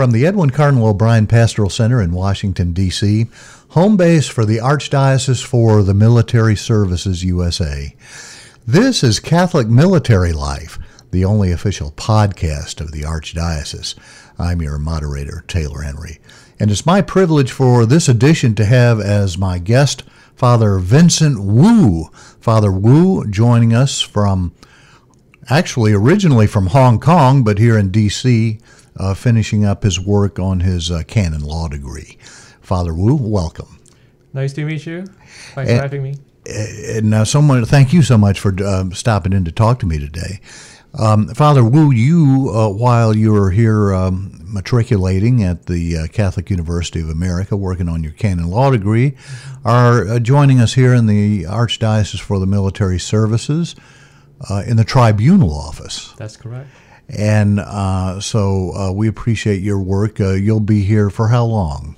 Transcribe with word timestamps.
From 0.00 0.12
the 0.12 0.24
Edwin 0.24 0.48
Cardinal 0.48 0.86
O'Brien 0.86 1.26
Pastoral 1.26 1.68
Center 1.68 2.00
in 2.00 2.12
Washington, 2.12 2.72
D.C., 2.72 3.26
home 3.72 3.98
base 3.98 4.28
for 4.28 4.46
the 4.46 4.56
Archdiocese 4.56 5.44
for 5.44 5.82
the 5.82 5.92
Military 5.92 6.56
Services 6.56 7.22
USA. 7.22 7.94
This 8.66 9.04
is 9.04 9.20
Catholic 9.20 9.68
Military 9.68 10.32
Life, 10.32 10.78
the 11.10 11.26
only 11.26 11.52
official 11.52 11.90
podcast 11.90 12.80
of 12.80 12.92
the 12.92 13.02
Archdiocese. 13.02 13.94
I'm 14.38 14.62
your 14.62 14.78
moderator, 14.78 15.44
Taylor 15.46 15.82
Henry. 15.82 16.18
And 16.58 16.70
it's 16.70 16.86
my 16.86 17.02
privilege 17.02 17.52
for 17.52 17.84
this 17.84 18.08
edition 18.08 18.54
to 18.54 18.64
have 18.64 19.00
as 19.00 19.36
my 19.36 19.58
guest 19.58 20.02
Father 20.34 20.78
Vincent 20.78 21.44
Wu. 21.44 22.08
Father 22.40 22.72
Wu 22.72 23.26
joining 23.26 23.74
us 23.74 24.00
from, 24.00 24.54
actually, 25.50 25.92
originally 25.92 26.46
from 26.46 26.68
Hong 26.68 26.98
Kong, 26.98 27.44
but 27.44 27.58
here 27.58 27.76
in 27.76 27.90
D.C 27.90 28.60
uh, 28.96 29.14
finishing 29.14 29.64
up 29.64 29.82
his 29.82 30.00
work 30.00 30.38
on 30.38 30.60
his 30.60 30.90
uh, 30.90 31.02
canon 31.06 31.42
law 31.42 31.68
degree. 31.68 32.18
Father 32.60 32.94
Wu, 32.94 33.16
welcome. 33.16 33.78
Nice 34.32 34.52
to 34.54 34.64
meet 34.64 34.86
you. 34.86 35.06
Thanks 35.54 35.70
and, 35.70 35.78
for 35.78 35.82
having 35.82 36.02
me. 36.02 36.16
And 36.46 37.10
now, 37.10 37.24
someone, 37.24 37.64
thank 37.64 37.92
you 37.92 38.02
so 38.02 38.16
much 38.16 38.40
for 38.40 38.54
uh, 38.64 38.90
stopping 38.90 39.32
in 39.32 39.44
to 39.44 39.52
talk 39.52 39.78
to 39.80 39.86
me 39.86 39.98
today. 39.98 40.40
Um, 40.98 41.28
Father 41.28 41.64
Wu, 41.64 41.92
you, 41.92 42.50
uh, 42.52 42.68
while 42.68 43.16
you 43.16 43.32
were 43.32 43.50
here 43.50 43.94
um, 43.94 44.40
matriculating 44.44 45.42
at 45.42 45.66
the 45.66 45.96
uh, 45.96 46.06
Catholic 46.08 46.50
University 46.50 47.00
of 47.00 47.08
America, 47.08 47.56
working 47.56 47.88
on 47.88 48.02
your 48.02 48.12
canon 48.12 48.50
law 48.50 48.70
degree, 48.70 49.16
are 49.64 50.06
uh, 50.08 50.18
joining 50.18 50.60
us 50.60 50.74
here 50.74 50.94
in 50.94 51.06
the 51.06 51.44
Archdiocese 51.44 52.20
for 52.20 52.40
the 52.40 52.46
Military 52.46 52.98
Services 52.98 53.76
in 54.66 54.76
the 54.76 54.84
Tribunal 54.84 55.52
office. 55.52 56.12
That's 56.16 56.36
correct. 56.36 56.68
And 57.16 57.60
uh, 57.60 58.20
so 58.20 58.72
uh, 58.74 58.92
we 58.92 59.08
appreciate 59.08 59.62
your 59.62 59.80
work. 59.80 60.20
Uh, 60.20 60.32
you'll 60.32 60.60
be 60.60 60.82
here 60.82 61.10
for 61.10 61.28
how 61.28 61.44
long? 61.44 61.96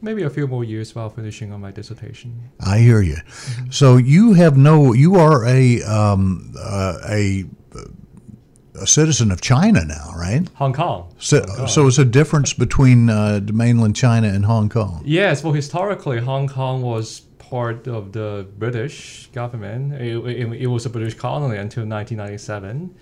Maybe 0.00 0.22
a 0.22 0.30
few 0.30 0.46
more 0.46 0.64
years 0.64 0.94
while 0.94 1.08
finishing 1.08 1.52
on 1.52 1.60
my 1.60 1.70
dissertation. 1.70 2.50
I 2.60 2.78
hear 2.78 3.00
you. 3.00 3.16
Mm-hmm. 3.16 3.70
So 3.70 3.96
you 3.96 4.34
have 4.34 4.56
no, 4.56 4.92
you 4.92 5.16
are 5.16 5.46
a 5.46 5.82
um, 5.82 6.54
uh, 6.58 6.98
a 7.08 7.44
a 8.80 8.86
citizen 8.86 9.30
of 9.30 9.40
China 9.40 9.84
now, 9.84 10.12
right? 10.16 10.48
Hong 10.54 10.72
Kong. 10.72 11.14
So, 11.18 11.38
Hong 11.46 11.56
Kong. 11.56 11.68
so 11.68 11.86
it's 11.86 11.98
a 11.98 12.04
difference 12.04 12.52
between 12.52 13.08
uh, 13.08 13.40
mainland 13.52 13.96
China 13.96 14.28
and 14.28 14.44
Hong 14.44 14.68
Kong. 14.68 15.02
Yes. 15.04 15.44
Well, 15.44 15.52
historically, 15.52 16.20
Hong 16.20 16.48
Kong 16.48 16.82
was 16.82 17.20
part 17.38 17.86
of 17.86 18.12
the 18.12 18.46
British 18.58 19.28
government. 19.28 19.94
It, 19.94 20.16
it, 20.16 20.52
it 20.62 20.66
was 20.66 20.86
a 20.86 20.90
British 20.90 21.14
colony 21.14 21.56
until 21.56 21.86
1997 21.86 22.94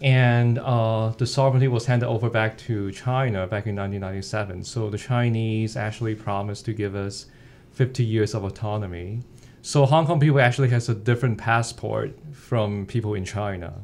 and 0.00 0.58
uh, 0.58 1.10
the 1.16 1.26
sovereignty 1.26 1.68
was 1.68 1.86
handed 1.86 2.06
over 2.06 2.28
back 2.28 2.58
to 2.58 2.92
China 2.92 3.46
back 3.46 3.66
in 3.66 3.76
1997. 3.76 4.64
So 4.64 4.90
the 4.90 4.98
Chinese 4.98 5.76
actually 5.76 6.14
promised 6.14 6.64
to 6.66 6.72
give 6.72 6.94
us 6.94 7.26
50 7.72 8.04
years 8.04 8.34
of 8.34 8.44
autonomy. 8.44 9.22
So 9.62 9.86
Hong 9.86 10.06
Kong 10.06 10.20
people 10.20 10.40
actually 10.40 10.68
has 10.68 10.88
a 10.88 10.94
different 10.94 11.38
passport 11.38 12.16
from 12.32 12.86
people 12.86 13.14
in 13.14 13.24
China. 13.24 13.74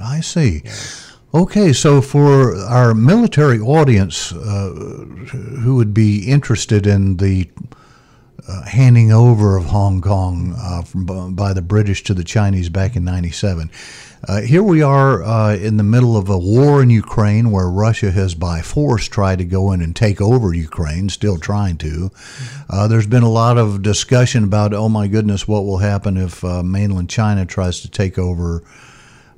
I 0.00 0.20
see. 0.20 0.62
Yeah. 0.64 0.72
Okay, 1.34 1.72
so 1.72 2.02
for 2.02 2.54
our 2.56 2.92
military 2.92 3.58
audience 3.58 4.32
uh, 4.32 4.68
who 5.62 5.76
would 5.76 5.94
be 5.94 6.28
interested 6.30 6.86
in 6.86 7.16
the 7.16 7.48
uh, 8.48 8.62
handing 8.62 9.12
over 9.12 9.56
of 9.56 9.66
Hong 9.66 10.00
Kong 10.00 10.54
uh, 10.56 10.82
from, 10.82 11.34
by 11.34 11.52
the 11.52 11.62
British 11.62 12.02
to 12.04 12.14
the 12.14 12.24
Chinese 12.24 12.68
back 12.68 12.96
in 12.96 13.04
97, 13.04 13.70
uh, 14.28 14.40
here 14.40 14.62
we 14.62 14.82
are 14.82 15.22
uh, 15.24 15.56
in 15.56 15.76
the 15.78 15.82
middle 15.82 16.16
of 16.16 16.28
a 16.28 16.38
war 16.38 16.80
in 16.80 16.90
Ukraine 16.90 17.50
where 17.50 17.68
Russia 17.68 18.12
has 18.12 18.34
by 18.34 18.62
force 18.62 19.08
tried 19.08 19.38
to 19.38 19.44
go 19.44 19.72
in 19.72 19.80
and 19.80 19.96
take 19.96 20.20
over 20.20 20.54
Ukraine, 20.54 21.08
still 21.08 21.38
trying 21.38 21.76
to. 21.78 22.10
Uh, 22.70 22.86
there's 22.86 23.06
been 23.06 23.24
a 23.24 23.28
lot 23.28 23.58
of 23.58 23.82
discussion 23.82 24.44
about, 24.44 24.72
oh 24.72 24.88
my 24.88 25.08
goodness, 25.08 25.48
what 25.48 25.64
will 25.64 25.78
happen 25.78 26.16
if 26.16 26.44
uh, 26.44 26.62
mainland 26.62 27.10
China 27.10 27.44
tries 27.44 27.80
to 27.80 27.90
take 27.90 28.16
over 28.16 28.62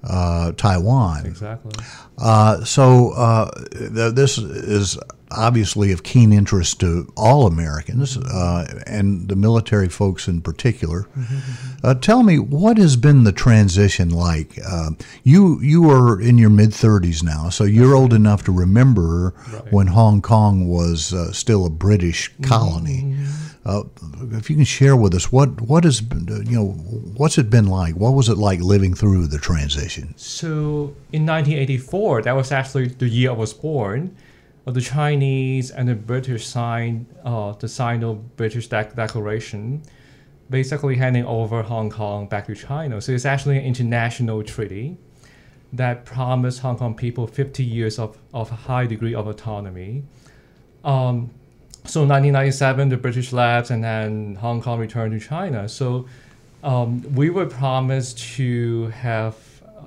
uh, 0.03 0.53
Taiwan. 0.53 1.27
Exactly. 1.27 1.73
Uh, 2.19 2.62
so 2.65 3.12
uh, 3.12 3.51
th- 3.73 4.15
this 4.15 4.37
is 4.37 4.99
obviously 5.37 5.93
of 5.93 6.03
keen 6.03 6.33
interest 6.33 6.81
to 6.81 7.12
all 7.17 7.47
Americans 7.47 8.17
uh, 8.17 8.83
and 8.87 9.28
the 9.28 9.37
military 9.37 9.89
folks 9.89 10.28
in 10.28 10.41
particular. 10.41 11.03
Mm-hmm. 11.17 11.87
Uh, 11.87 11.95
tell 11.95 12.22
me, 12.22 12.39
what 12.39 12.78
has 12.78 12.97
been 12.97 13.25
the 13.25 13.33
transition 13.33 14.11
like? 14.11 14.59
Uh, 14.67 14.91
you 15.22 15.61
you 15.61 15.91
are 15.91 16.21
in 16.21 16.39
your 16.39 16.50
mid 16.50 16.71
30s 16.71 17.22
now, 17.22 17.49
so 17.49 17.65
you're 17.65 17.95
old 17.95 18.12
enough 18.12 18.45
to 18.45 18.53
remember 18.53 19.34
right. 19.53 19.72
when 19.72 19.87
Hong 19.89 20.22
Kong 20.22 20.69
was 20.69 21.15
still 21.37 21.66
a 21.66 21.71
British 21.71 22.31
colony. 22.43 23.03
Mm-hmm. 23.03 23.45
Uh, 23.66 23.83
if 24.33 24.51
you 24.51 24.56
can 24.56 24.65
share 24.65 24.95
with 24.95 25.15
us 25.15 25.33
what 25.33 25.61
what 25.62 25.84
has 25.84 26.03
you 26.03 26.56
know 26.56 26.66
what's 27.16 27.39
it 27.39 27.49
been 27.49 27.66
like? 27.66 27.95
What 27.95 28.12
was 28.12 28.28
it 28.28 28.37
like 28.37 28.61
living 28.61 28.95
through 28.95 29.28
the 29.28 29.39
transition? 29.39 30.12
So 30.16 30.95
in 31.12 31.25
1984, 31.25 32.22
that 32.22 32.37
was 32.37 32.53
actually 32.53 32.89
the 32.89 33.09
year 33.09 33.31
I 33.31 33.34
was 33.34 33.55
born. 33.55 34.15
The 34.67 34.81
Chinese 34.81 35.71
and 35.71 35.89
the 35.89 35.95
British 35.95 36.47
signed 36.47 37.07
uh, 37.23 37.53
the 37.53 37.69
Sino-British 37.69 38.69
Declaration, 38.69 39.83
basically 40.49 40.97
handing 40.97 41.27
over 41.27 41.63
Hong 41.63 41.91
Kong 41.91 42.27
back 42.29 42.47
to 42.47 42.55
China. 42.55 43.01
So 43.01 43.13
it's 43.13 43.27
actually 43.27 43.59
an 43.59 43.65
international 43.65 44.43
treaty 44.43 44.97
that 45.75 46.07
promised 46.07 46.61
Hong 46.61 46.79
Kong 46.79 46.95
people 46.95 47.27
50 47.27 47.63
years 47.63 47.99
of, 47.99 48.17
of 48.33 48.51
a 48.51 48.55
high 48.55 48.87
degree 48.87 49.15
of 49.15 49.27
autonomy. 49.27 50.05
Um, 50.83 51.31
so 51.85 52.01
1997, 52.01 52.89
the 52.89 52.97
British 52.97 53.33
left, 53.33 53.71
and 53.71 53.85
then 53.85 54.37
Hong 54.37 54.63
Kong 54.63 54.79
returned 54.79 55.21
to 55.21 55.27
China. 55.27 55.69
So 55.69 56.07
um, 56.63 57.03
we 57.15 57.29
were 57.29 57.47
promised 57.47 58.19
to 58.37 58.87
have 58.89 59.37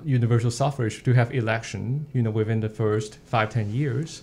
universal 0.05 0.51
suffrage, 0.51 1.03
to 1.03 1.13
have 1.13 1.33
election, 1.33 2.05
you 2.13 2.21
know, 2.21 2.29
within 2.29 2.59
the 2.59 2.69
first 2.69 3.17
five, 3.25 3.49
ten 3.49 3.73
years. 3.73 4.21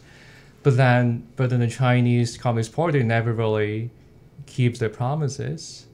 But 0.64 0.76
then, 0.76 1.28
but 1.36 1.50
then 1.50 1.60
the 1.60 1.68
Chinese 1.68 2.36
Communist 2.36 2.72
Party 2.72 3.02
never 3.04 3.32
really 3.32 3.90
keeps 4.46 4.80
their 4.80 4.88
promises. 4.88 5.86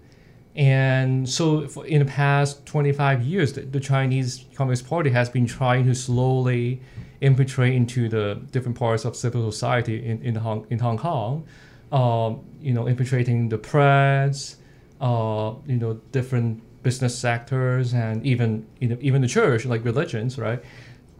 And 0.56 1.28
so 1.28 1.64
in 1.82 1.98
the 1.98 2.10
past 2.10 2.64
25 2.64 3.22
years, 3.22 3.52
the, 3.52 3.62
the 3.62 3.80
Chinese 3.80 4.46
Communist 4.54 4.88
Party 4.88 5.10
has 5.10 5.28
been 5.28 5.46
trying 5.46 5.84
to 5.86 5.94
slowly 5.94 6.80
infiltrate 7.20 7.74
into 7.74 8.08
the 8.08 8.40
different 8.50 8.78
parts 8.78 9.04
of 9.04 9.14
civil 9.14 9.52
society 9.52 10.06
in, 10.06 10.22
in, 10.22 10.36
Hong, 10.36 10.66
in 10.70 10.78
Hong 10.78 10.96
Kong 10.96 11.44
um, 11.92 12.40
you 12.60 12.72
know, 12.72 12.86
infiltrating 12.86 13.48
the 13.48 13.58
press, 13.58 14.56
uh, 15.00 15.54
you 15.66 15.76
know, 15.76 15.94
different 16.12 16.62
business 16.82 17.18
sectors, 17.18 17.92
and 17.92 18.24
even 18.24 18.66
you 18.78 18.88
know, 18.88 18.96
even 19.00 19.22
the 19.22 19.28
church, 19.28 19.64
like 19.64 19.84
religions, 19.84 20.38
right? 20.38 20.62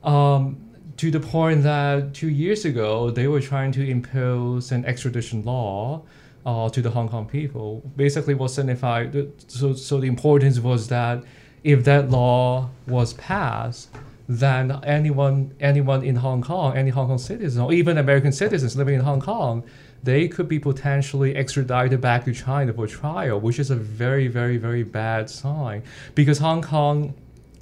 Um, 0.04 0.69
to 1.00 1.10
the 1.10 1.18
point 1.18 1.62
that 1.62 2.12
two 2.12 2.28
years 2.28 2.66
ago 2.66 3.10
they 3.10 3.26
were 3.26 3.40
trying 3.40 3.72
to 3.72 3.82
impose 3.88 4.70
an 4.70 4.84
extradition 4.84 5.42
law 5.44 6.02
uh, 6.44 6.68
to 6.68 6.82
the 6.82 6.90
Hong 6.90 7.08
Kong 7.08 7.26
people. 7.26 7.82
Basically, 7.96 8.34
what 8.34 8.50
signified 8.50 9.32
so 9.48 9.72
so 9.72 9.98
the 9.98 10.06
importance 10.06 10.58
was 10.58 10.88
that 10.88 11.24
if 11.64 11.84
that 11.84 12.10
law 12.10 12.68
was 12.86 13.14
passed, 13.14 13.88
then 14.28 14.78
anyone 14.84 15.54
anyone 15.58 16.04
in 16.04 16.16
Hong 16.16 16.42
Kong, 16.42 16.76
any 16.76 16.90
Hong 16.90 17.06
Kong 17.06 17.16
citizen, 17.18 17.62
or 17.62 17.72
even 17.72 17.96
American 17.96 18.32
citizens 18.32 18.76
living 18.76 18.96
in 18.96 19.00
Hong 19.00 19.22
Kong 19.22 19.64
they 20.02 20.28
could 20.28 20.48
be 20.48 20.58
potentially 20.58 21.34
extradited 21.36 22.00
back 22.00 22.24
to 22.24 22.32
China 22.32 22.72
for 22.72 22.86
trial, 22.86 23.38
which 23.38 23.58
is 23.58 23.70
a 23.70 23.76
very, 23.76 24.28
very, 24.28 24.56
very 24.56 24.82
bad 24.82 25.28
sign. 25.28 25.82
Because 26.14 26.38
Hong 26.38 26.62
Kong, 26.62 27.12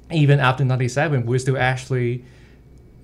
even 0.09 0.39
after 0.39 0.63
97, 0.63 1.25
we're 1.25 1.39
still 1.39 1.57
actually, 1.57 2.23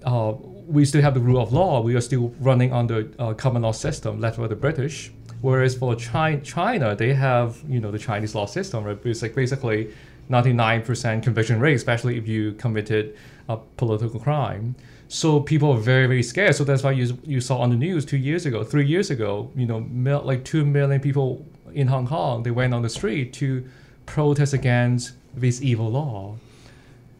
uh, 0.05 0.33
we 0.67 0.85
still 0.85 1.01
have 1.01 1.13
the 1.13 1.19
rule 1.19 1.41
of 1.41 1.51
law. 1.51 1.81
We 1.81 1.95
are 1.95 2.01
still 2.01 2.33
running 2.39 2.71
under 2.71 3.09
a 3.19 3.35
common 3.35 3.63
law 3.63 3.71
system 3.71 4.19
led 4.19 4.37
by 4.37 4.47
the 4.47 4.55
British. 4.55 5.11
Whereas 5.41 5.75
for 5.75 5.95
China, 5.95 6.41
China, 6.41 6.95
they 6.95 7.13
have, 7.13 7.61
you 7.67 7.79
know, 7.79 7.91
the 7.91 7.99
Chinese 7.99 8.33
law 8.33 8.45
system, 8.45 8.83
right? 8.83 8.97
It's 9.03 9.21
like 9.21 9.35
basically 9.35 9.93
99% 10.29 11.21
conviction 11.21 11.59
rate, 11.59 11.75
especially 11.75 12.17
if 12.17 12.27
you 12.27 12.53
committed 12.53 13.15
a 13.47 13.57
political 13.57 14.19
crime. 14.19 14.75
So 15.07 15.39
people 15.39 15.71
are 15.71 15.77
very 15.77 16.07
very 16.07 16.23
scared. 16.23 16.55
So 16.55 16.63
that's 16.63 16.81
why 16.81 16.91
you 16.91 17.17
you 17.23 17.39
saw 17.41 17.59
on 17.59 17.69
the 17.69 17.75
news 17.75 18.05
two 18.05 18.17
years 18.17 18.45
ago, 18.45 18.63
three 18.63 18.87
years 18.87 19.11
ago, 19.11 19.51
you 19.55 19.67
know, 19.67 19.81
mil, 19.81 20.21
like 20.23 20.43
two 20.43 20.65
million 20.65 20.99
people 20.99 21.45
in 21.73 21.87
Hong 21.87 22.07
Kong 22.07 22.41
they 22.43 22.51
went 22.51 22.73
on 22.73 22.81
the 22.81 22.89
street 22.89 23.33
to 23.33 23.63
protest 24.05 24.53
against 24.53 25.13
this 25.35 25.61
evil 25.61 25.91
law, 25.91 26.37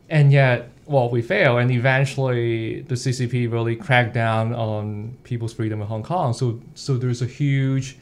and 0.10 0.32
yet 0.32 0.72
well 0.86 1.10
we 1.10 1.22
fail, 1.22 1.58
and 1.58 1.72
eventually 1.72 2.82
the 2.82 2.96
CCP 2.96 3.52
really 3.52 3.76
cracked 3.76 4.14
down 4.14 4.54
on 4.54 5.18
people's 5.24 5.54
freedom 5.54 5.82
in 5.82 5.88
Hong 5.88 6.04
Kong. 6.04 6.34
So 6.34 6.62
so 6.76 6.98
there's 6.98 7.22
a 7.22 7.28
huge 7.28 7.98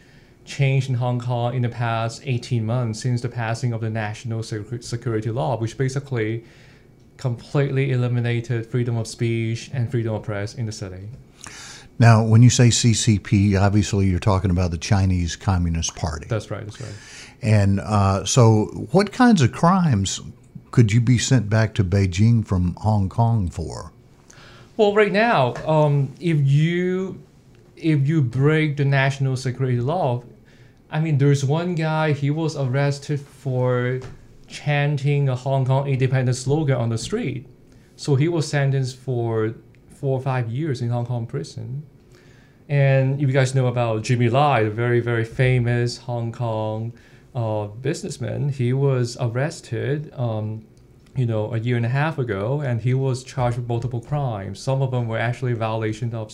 change 0.46 0.90
in 0.90 0.96
Hong 0.96 1.20
Kong 1.20 1.54
in 1.54 1.62
the 1.62 1.70
past 1.70 2.22
18 2.26 2.66
months 2.66 3.00
since 3.00 3.22
the 3.22 3.30
passing 3.30 3.74
of 3.74 3.82
the 3.82 3.90
national 3.90 4.44
security 4.44 5.32
law, 5.32 5.58
which 5.58 5.78
basically 5.78 6.44
completely 7.18 7.92
eliminated 7.92 8.66
freedom 8.66 8.98
of 8.98 9.08
speech 9.08 9.70
and 9.74 9.90
freedom 9.90 10.14
of 10.14 10.24
press 10.24 10.56
in 10.56 10.66
the 10.66 10.72
city. 10.72 11.08
Now, 12.00 12.24
when 12.24 12.42
you 12.42 12.50
say 12.50 12.70
CCP, 12.70 13.60
obviously 13.60 14.08
you're 14.08 14.20
talking 14.20 14.50
about 14.50 14.72
the 14.72 14.78
Chinese 14.78 15.36
Communist 15.36 15.96
Party. 15.96 16.26
That's 16.28 16.50
right. 16.50 16.66
That's 16.66 16.82
right. 16.82 16.94
And 17.42 17.80
uh, 17.82 18.26
so, 18.26 18.66
what 18.92 19.12
kinds 19.12 19.42
of 19.42 19.52
crimes 19.52 20.20
could 20.74 20.92
you 20.92 21.00
be 21.00 21.20
sent 21.20 21.52
back 21.52 21.76
to 21.76 21.84
Beijing 21.84 22.44
from 22.44 22.74
Hong 22.80 23.08
Kong 23.08 23.48
for? 23.48 23.92
Well, 24.76 24.96
right 24.96 25.12
now, 25.12 25.54
um, 25.68 26.12
if 26.20 26.42
you 26.42 27.22
if 27.78 28.08
you 28.08 28.24
break 28.24 28.78
the 28.78 28.86
national 28.86 29.38
security 29.38 29.80
law, 29.80 30.24
I 30.90 31.00
mean, 31.00 31.20
there's 31.20 31.46
one 31.46 31.76
guy 31.76 32.14
he 32.14 32.32
was 32.32 32.58
arrested 32.58 33.22
for 33.22 34.00
chanting 34.48 35.30
a 35.30 35.36
Hong 35.36 35.64
Kong 35.64 35.88
independence 35.88 36.40
slogan 36.40 36.78
on 36.78 36.90
the 36.90 36.98
street, 36.98 37.46
so 37.96 38.16
he 38.16 38.28
was 38.28 38.48
sentenced 38.48 38.98
for 38.98 39.54
four 39.94 40.18
or 40.18 40.22
five 40.24 40.50
years 40.50 40.82
in 40.82 40.90
Hong 40.90 41.06
Kong 41.06 41.28
prison. 41.28 41.84
And 42.68 43.22
you 43.22 43.28
guys 43.28 43.54
know 43.54 43.68
about 43.68 44.02
Jimmy 44.02 44.28
Lai, 44.28 44.64
the 44.64 44.72
very 44.72 45.02
very 45.02 45.24
famous 45.24 46.00
Hong 46.10 46.32
Kong 46.32 46.94
uh, 47.36 47.68
businessman, 47.68 48.50
he 48.50 48.74
was 48.74 49.18
arrested. 49.20 50.14
Um, 50.16 50.66
you 51.16 51.28
know, 51.28 51.54
a 51.54 51.60
year 51.60 51.78
and 51.78 51.86
a 51.86 51.90
half 51.90 52.18
ago, 52.18 52.62
and 52.62 52.82
he 52.82 52.94
was 52.94 53.24
charged 53.24 53.58
with 53.58 53.68
multiple 53.68 54.02
crimes. 54.02 54.60
Some 54.60 54.82
of 54.82 54.90
them 54.90 55.08
were 55.08 55.20
actually 55.20 55.54
violation 55.54 56.14
of 56.16 56.34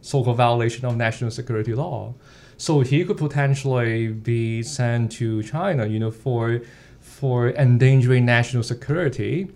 so-called 0.00 0.36
violation 0.36 0.84
of 0.84 0.96
national 0.96 1.30
security 1.30 1.74
law. 1.74 2.14
So 2.56 2.80
he 2.80 3.04
could 3.04 3.16
potentially 3.16 4.08
be 4.08 4.62
sent 4.62 5.12
to 5.12 5.42
China, 5.42 5.86
you 5.86 5.98
know, 5.98 6.10
for 6.10 6.60
for 7.00 7.50
endangering 7.50 8.26
national 8.26 8.62
security, 8.62 9.48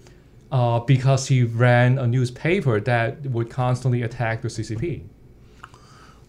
uh, 0.50 0.80
because 0.80 1.28
he 1.28 1.42
ran 1.42 1.98
a 1.98 2.06
newspaper 2.06 2.80
that 2.80 3.26
would 3.26 3.50
constantly 3.50 4.02
attack 4.02 4.42
the 4.42 4.48
CCP. 4.48 5.02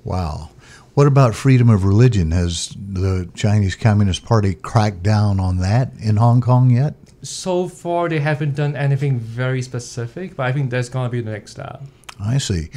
Wow. 0.03 0.49
What 0.93 1.07
about 1.07 1.33
freedom 1.33 1.69
of 1.69 1.85
religion? 1.85 2.31
Has 2.31 2.75
the 2.77 3.29
Chinese 3.33 3.75
Communist 3.75 4.25
Party 4.25 4.53
cracked 4.53 5.01
down 5.01 5.39
on 5.39 5.57
that 5.57 5.91
in 5.99 6.17
Hong 6.17 6.39
Kong 6.39 6.69
yet? 6.69 6.93
So 7.23 7.67
far, 7.67 8.09
they 8.09 8.19
haven't 8.19 8.55
done 8.55 8.75
anything 8.75 9.17
very 9.17 9.61
specific, 9.61 10.35
but 10.35 10.45
I 10.45 10.51
think 10.51 10.69
that's 10.69 10.89
going 10.89 11.07
to 11.07 11.09
be 11.09 11.21
the 11.21 11.31
next 11.31 11.51
step. 11.51 11.81
I 12.19 12.37
see. 12.37 12.69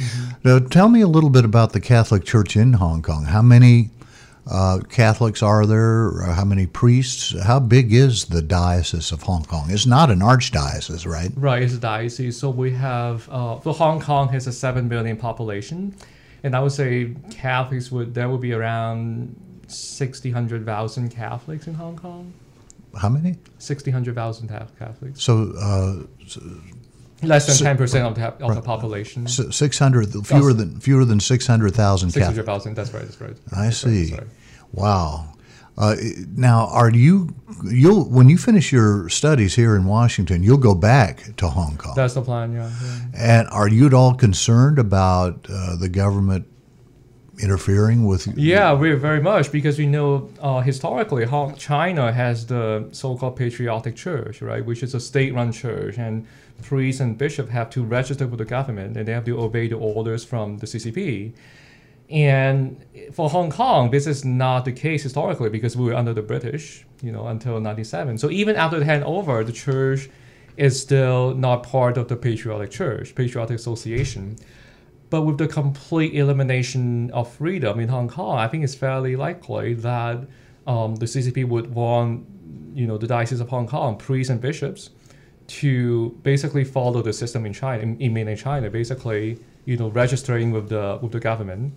Now, 0.43 0.59
tell 0.59 0.89
me 0.89 1.01
a 1.01 1.07
little 1.07 1.29
bit 1.29 1.45
about 1.45 1.73
the 1.73 1.79
Catholic 1.79 2.23
Church 2.23 2.55
in 2.55 2.73
Hong 2.73 3.01
Kong. 3.01 3.25
How 3.25 3.41
many 3.41 3.91
uh, 4.49 4.79
Catholics 4.89 5.43
are 5.43 5.65
there? 5.65 6.21
How 6.21 6.45
many 6.45 6.65
priests? 6.65 7.39
How 7.43 7.59
big 7.59 7.93
is 7.93 8.25
the 8.25 8.41
Diocese 8.41 9.11
of 9.11 9.23
Hong 9.23 9.43
Kong? 9.43 9.67
It's 9.69 9.85
not 9.85 10.09
an 10.09 10.19
archdiocese, 10.19 11.05
right? 11.05 11.31
Right, 11.35 11.61
it's 11.61 11.73
a 11.73 11.79
diocese. 11.79 12.37
So 12.37 12.49
we 12.49 12.71
have, 12.71 13.29
uh, 13.29 13.59
so 13.61 13.73
Hong 13.73 13.99
Kong 13.99 14.29
has 14.29 14.47
a 14.47 14.51
7 14.51 14.87
billion 14.87 15.17
population. 15.17 15.95
And 16.47 16.55
I 16.55 16.61
would 16.61 16.71
say 16.71 17.13
Catholics 17.29 17.91
would, 17.91 18.13
there 18.13 18.29
would 18.29 18.39
be 18.39 18.53
around 18.53 19.35
60, 19.67 20.31
100,000 20.31 21.09
Catholics 21.09 21.67
in 21.67 21.73
Hong 21.73 21.97
Kong. 21.97 22.31
How 22.95 23.09
many? 23.09 23.35
60, 23.59 23.91
100,000 23.91 24.47
Catholics. 24.79 25.21
So, 25.21 25.51
uh, 25.59 26.03
Less 27.21 27.59
than 27.59 27.75
10% 27.77 28.07
of 28.07 28.15
the, 28.15 28.45
of 28.45 28.55
the 28.55 28.61
population. 28.61 29.25
s- 29.25 29.41
600, 29.53 30.25
fewer 30.25 30.53
than 30.53 30.79
fewer 30.79 31.03
than 31.03 31.19
600,000 31.19 32.09
Catholics. 32.09 32.13
600,000, 32.13 32.75
that's 32.75 32.93
right, 32.93 33.03
that's 33.03 33.19
right. 33.19 33.35
I 33.51 33.65
That's 33.65 33.83
right, 33.83 33.91
see. 33.91 34.13
right. 34.13 34.23
Wow. 34.71 35.33
Uh, 35.77 35.95
now, 36.35 36.67
are 36.67 36.89
you 36.89 37.35
you'll 37.63 38.09
when 38.09 38.29
you 38.29 38.37
finish 38.37 38.71
your 38.71 39.09
studies 39.09 39.55
here 39.55 39.75
in 39.75 39.85
Washington, 39.85 40.41
you'll 40.41 40.57
go 40.57 40.73
back 40.73 41.35
to 41.37 41.47
Hong 41.47 41.77
Kong. 41.77 41.93
That's 41.95 42.15
the 42.15 42.21
plan, 42.21 42.53
yeah. 42.53 42.71
yeah. 42.83 42.99
and 43.15 43.47
are 43.49 43.69
you 43.69 43.85
at 43.85 43.93
all 43.93 44.15
concerned 44.15 44.79
about 44.79 45.45
uh, 45.49 45.75
the 45.75 45.87
government 45.87 46.47
interfering 47.39 48.05
with? 48.05 48.27
Yeah, 48.35 48.73
we're 48.73 48.95
very 48.95 49.21
much 49.21 49.51
because 49.51 49.77
we 49.77 49.85
know 49.85 50.29
uh, 50.41 50.61
historically 50.61 51.25
Hong 51.25 51.55
China 51.55 52.11
has 52.11 52.47
the 52.47 52.89
so-called 52.91 53.35
patriotic 53.35 53.95
church, 53.95 54.41
right, 54.41 54.65
which 54.65 54.81
is 54.81 54.95
a 54.95 54.99
state-run 54.99 55.51
church, 55.51 55.99
and 55.99 56.25
priests 56.63 56.99
and 56.99 57.17
bishops 57.17 57.51
have 57.51 57.69
to 57.69 57.83
register 57.83 58.25
with 58.25 58.39
the 58.39 58.45
government 58.45 58.97
and 58.97 59.07
they 59.07 59.13
have 59.13 59.25
to 59.25 59.39
obey 59.39 59.67
the 59.67 59.75
orders 59.75 60.25
from 60.25 60.57
the 60.57 60.65
CCP. 60.65 61.33
And 62.09 62.83
for 63.11 63.29
Hong 63.29 63.49
Kong, 63.49 63.91
this 63.91 64.07
is 64.07 64.23
not 64.23 64.63
the 64.65 64.71
case 64.71 65.03
historically 65.03 65.49
because 65.49 65.75
we 65.75 65.85
were 65.85 65.93
under 65.93 66.13
the 66.13 66.21
British, 66.21 66.85
you 67.01 67.11
know, 67.11 67.27
until 67.27 67.59
97. 67.59 68.17
So 68.17 68.29
even 68.29 68.55
after 68.55 68.79
the 68.79 68.85
handover, 68.85 69.45
the 69.45 69.51
church 69.51 70.09
is 70.55 70.79
still 70.81 71.35
not 71.35 71.63
part 71.63 71.97
of 71.97 72.07
the 72.07 72.15
patriotic 72.15 72.71
church, 72.71 73.13
patriotic 73.13 73.57
association. 73.57 74.37
But 75.09 75.21
with 75.21 75.37
the 75.37 75.47
complete 75.47 76.13
elimination 76.13 77.11
of 77.11 77.31
freedom 77.31 77.79
in 77.79 77.89
Hong 77.89 78.07
Kong, 78.07 78.37
I 78.37 78.47
think 78.47 78.63
it's 78.63 78.75
fairly 78.75 79.15
likely 79.15 79.73
that 79.75 80.27
um, 80.65 80.95
the 80.95 81.05
CCP 81.05 81.47
would 81.47 81.73
want, 81.73 82.25
you 82.73 82.87
know, 82.87 82.97
the 82.97 83.07
Diocese 83.07 83.39
of 83.39 83.49
Hong 83.49 83.67
Kong, 83.67 83.97
priests 83.97 84.29
and 84.29 84.41
bishops, 84.41 84.89
to 85.47 86.09
basically 86.23 86.65
follow 86.65 87.01
the 87.01 87.13
system 87.13 87.45
in 87.45 87.53
China, 87.53 87.81
in, 87.81 87.97
in 88.01 88.13
mainland 88.13 88.39
China, 88.39 88.69
basically, 88.69 89.39
you 89.63 89.77
know, 89.77 89.89
registering 89.89 90.51
with 90.51 90.67
the 90.67 90.99
with 91.01 91.13
the 91.13 91.19
government, 91.21 91.73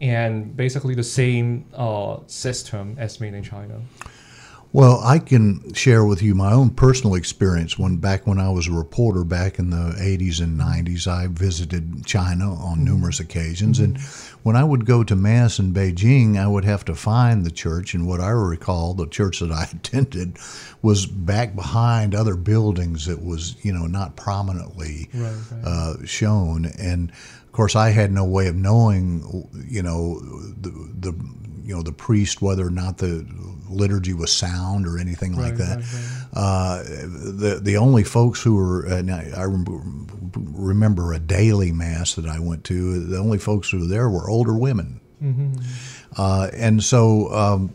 and 0.00 0.56
basically 0.56 0.94
the 0.94 1.04
same 1.04 1.64
uh, 1.74 2.18
system 2.26 2.96
as 2.98 3.20
mainland 3.20 3.44
China. 3.44 3.80
Well, 4.70 5.00
I 5.02 5.18
can 5.18 5.72
share 5.72 6.04
with 6.04 6.20
you 6.22 6.34
my 6.34 6.52
own 6.52 6.70
personal 6.70 7.14
experience. 7.14 7.78
When 7.78 7.96
back 7.96 8.26
when 8.26 8.38
I 8.38 8.50
was 8.50 8.68
a 8.68 8.72
reporter 8.72 9.24
back 9.24 9.58
in 9.58 9.70
the 9.70 9.94
80s 9.98 10.42
and 10.42 10.60
90s, 10.60 11.06
I 11.06 11.26
visited 11.28 12.04
China 12.04 12.52
on 12.54 12.84
numerous 12.84 13.18
occasions, 13.18 13.78
and 13.80 13.98
when 14.42 14.56
I 14.56 14.64
would 14.64 14.84
go 14.84 15.02
to 15.04 15.16
mass 15.16 15.58
in 15.58 15.72
Beijing, 15.72 16.36
I 16.38 16.46
would 16.46 16.66
have 16.66 16.84
to 16.84 16.94
find 16.94 17.46
the 17.46 17.50
church. 17.50 17.94
And 17.94 18.06
what 18.06 18.20
I 18.20 18.28
recall, 18.28 18.92
the 18.92 19.06
church 19.06 19.40
that 19.40 19.50
I 19.50 19.64
attended 19.72 20.36
was 20.82 21.06
back 21.06 21.54
behind 21.56 22.14
other 22.14 22.36
buildings 22.36 23.06
that 23.06 23.24
was, 23.24 23.56
you 23.64 23.72
know, 23.72 23.86
not 23.86 24.16
prominently 24.16 25.08
Right, 25.14 25.34
right. 25.50 25.64
uh, 25.64 25.94
shown. 26.04 26.66
And 26.78 27.10
of 27.10 27.52
course, 27.52 27.74
I 27.74 27.88
had 27.90 28.12
no 28.12 28.24
way 28.26 28.48
of 28.48 28.54
knowing, 28.54 29.48
you 29.66 29.82
know, 29.82 30.20
the, 30.20 30.70
the 31.00 31.12
you 31.68 31.76
know 31.76 31.82
the 31.82 31.92
priest 31.92 32.40
whether 32.40 32.66
or 32.66 32.70
not 32.70 32.96
the 32.96 33.26
liturgy 33.68 34.14
was 34.14 34.32
sound 34.32 34.86
or 34.86 34.98
anything 34.98 35.36
like 35.36 35.56
that. 35.56 35.76
right, 35.76 35.84
right. 35.84 36.28
Uh, 36.32 36.82
the 36.82 37.60
the 37.62 37.76
only 37.76 38.02
folks 38.02 38.42
who 38.42 38.56
were 38.56 38.86
and 38.86 39.10
I, 39.10 39.30
I 39.36 39.44
remember 40.32 41.12
a 41.12 41.18
daily 41.18 41.70
mass 41.70 42.14
that 42.14 42.24
I 42.24 42.38
went 42.38 42.64
to. 42.64 43.04
The 43.04 43.18
only 43.18 43.36
folks 43.36 43.68
who 43.68 43.80
were 43.80 43.86
there 43.86 44.08
were 44.08 44.30
older 44.30 44.54
women, 44.54 45.00
uh, 46.16 46.48
and 46.54 46.82
so 46.82 47.30
um, 47.34 47.74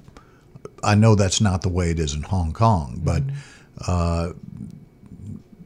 I 0.83 0.95
know 0.95 1.13
that's 1.13 1.39
not 1.39 1.61
the 1.61 1.69
way 1.69 1.91
it 1.91 1.99
is 1.99 2.15
in 2.15 2.23
Hong 2.23 2.51
Kong. 2.51 2.99
But 3.03 3.21
uh, 3.87 4.33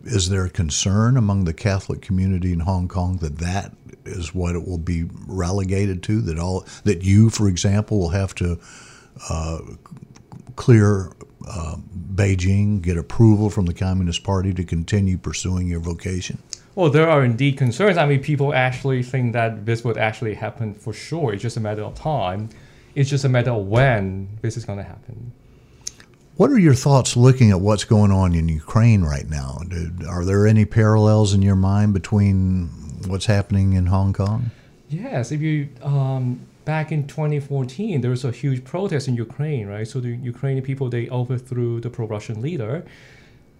is 0.03 0.27
there 0.27 0.49
concern 0.49 1.15
among 1.15 1.45
the 1.45 1.53
Catholic 1.53 2.01
community 2.01 2.51
in 2.51 2.59
Hong 2.59 2.89
Kong 2.89 3.17
that 3.17 3.37
that 3.37 3.71
is 4.07 4.33
what 4.33 4.55
it 4.55 4.67
will 4.67 4.77
be 4.77 5.05
relegated 5.27 6.03
to? 6.03 6.21
That 6.21 6.39
all 6.39 6.65
that 6.83 7.03
you, 7.03 7.29
for 7.29 7.47
example, 7.47 7.99
will 7.99 8.09
have 8.09 8.33
to 8.35 8.59
uh, 9.29 9.59
clear 10.55 11.11
uh, 11.47 11.77
Beijing, 12.13 12.81
get 12.81 12.97
approval 12.97 13.49
from 13.49 13.65
the 13.65 13.73
Communist 13.73 14.23
Party 14.23 14.53
to 14.53 14.63
continue 14.63 15.17
pursuing 15.17 15.67
your 15.67 15.79
vocation? 15.79 16.39
Well, 16.75 16.89
there 16.89 17.09
are 17.09 17.23
indeed 17.23 17.57
concerns. 17.57 17.97
I 17.97 18.05
mean, 18.05 18.21
people 18.21 18.53
actually 18.53 19.01
think 19.01 19.33
that 19.33 19.65
this 19.65 19.83
would 19.83 19.97
actually 19.97 20.35
happen 20.35 20.73
for 20.75 20.93
sure. 20.93 21.33
It's 21.33 21.41
just 21.41 21.57
a 21.57 21.59
matter 21.59 21.83
of 21.83 21.95
time. 21.95 22.49
It's 22.95 23.09
just 23.09 23.23
a 23.23 23.29
matter 23.29 23.51
of 23.51 23.65
when 23.67 24.37
this 24.41 24.57
is 24.57 24.65
going 24.65 24.77
to 24.79 24.83
happen. 24.83 25.31
What 26.35 26.51
are 26.51 26.59
your 26.59 26.75
thoughts 26.75 27.17
looking 27.17 27.49
at 27.49 27.61
what's 27.61 27.83
going 27.83 28.11
on 28.11 28.35
in 28.35 28.47
Ukraine 28.47 29.01
right 29.01 29.27
now? 29.27 29.59
Are 30.07 30.23
there 30.23 30.45
any 30.45 30.65
parallels 30.65 31.33
in 31.33 31.41
your 31.41 31.55
mind 31.55 31.95
between 31.95 32.69
what's 33.09 33.25
happening 33.25 33.73
in 33.73 33.87
Hong 33.87 34.13
Kong? 34.13 34.51
Yes, 34.89 35.31
if 35.31 35.41
you 35.41 35.69
um, 35.81 36.39
back 36.67 36.91
in 36.91 37.07
2014, 37.07 38.01
there 38.01 38.11
was 38.11 38.25
a 38.25 38.31
huge 38.31 38.63
protest 38.63 39.07
in 39.07 39.15
Ukraine, 39.15 39.67
right? 39.67 39.87
So 39.87 39.99
the 39.99 40.09
Ukrainian 40.09 40.63
people 40.63 40.89
they 40.89 41.09
overthrew 41.09 41.79
the 41.79 41.89
pro-Russian 41.89 42.41
leader. 42.41 42.85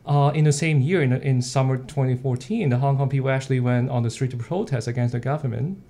Uh, 0.06 0.32
in 0.34 0.44
the 0.46 0.54
same 0.54 0.80
year, 0.80 1.02
in, 1.02 1.12
in 1.14 1.42
summer 1.42 1.78
2014, 1.78 2.70
the 2.70 2.78
Hong 2.78 2.98
Kong 2.98 3.10
people 3.10 3.30
actually 3.30 3.60
went 3.60 3.90
on 3.90 4.04
the 4.04 4.10
street 4.10 4.32
to 4.32 4.38
protest 4.38 4.88
against 4.88 5.12
the 5.14 5.20
government. 5.20 5.82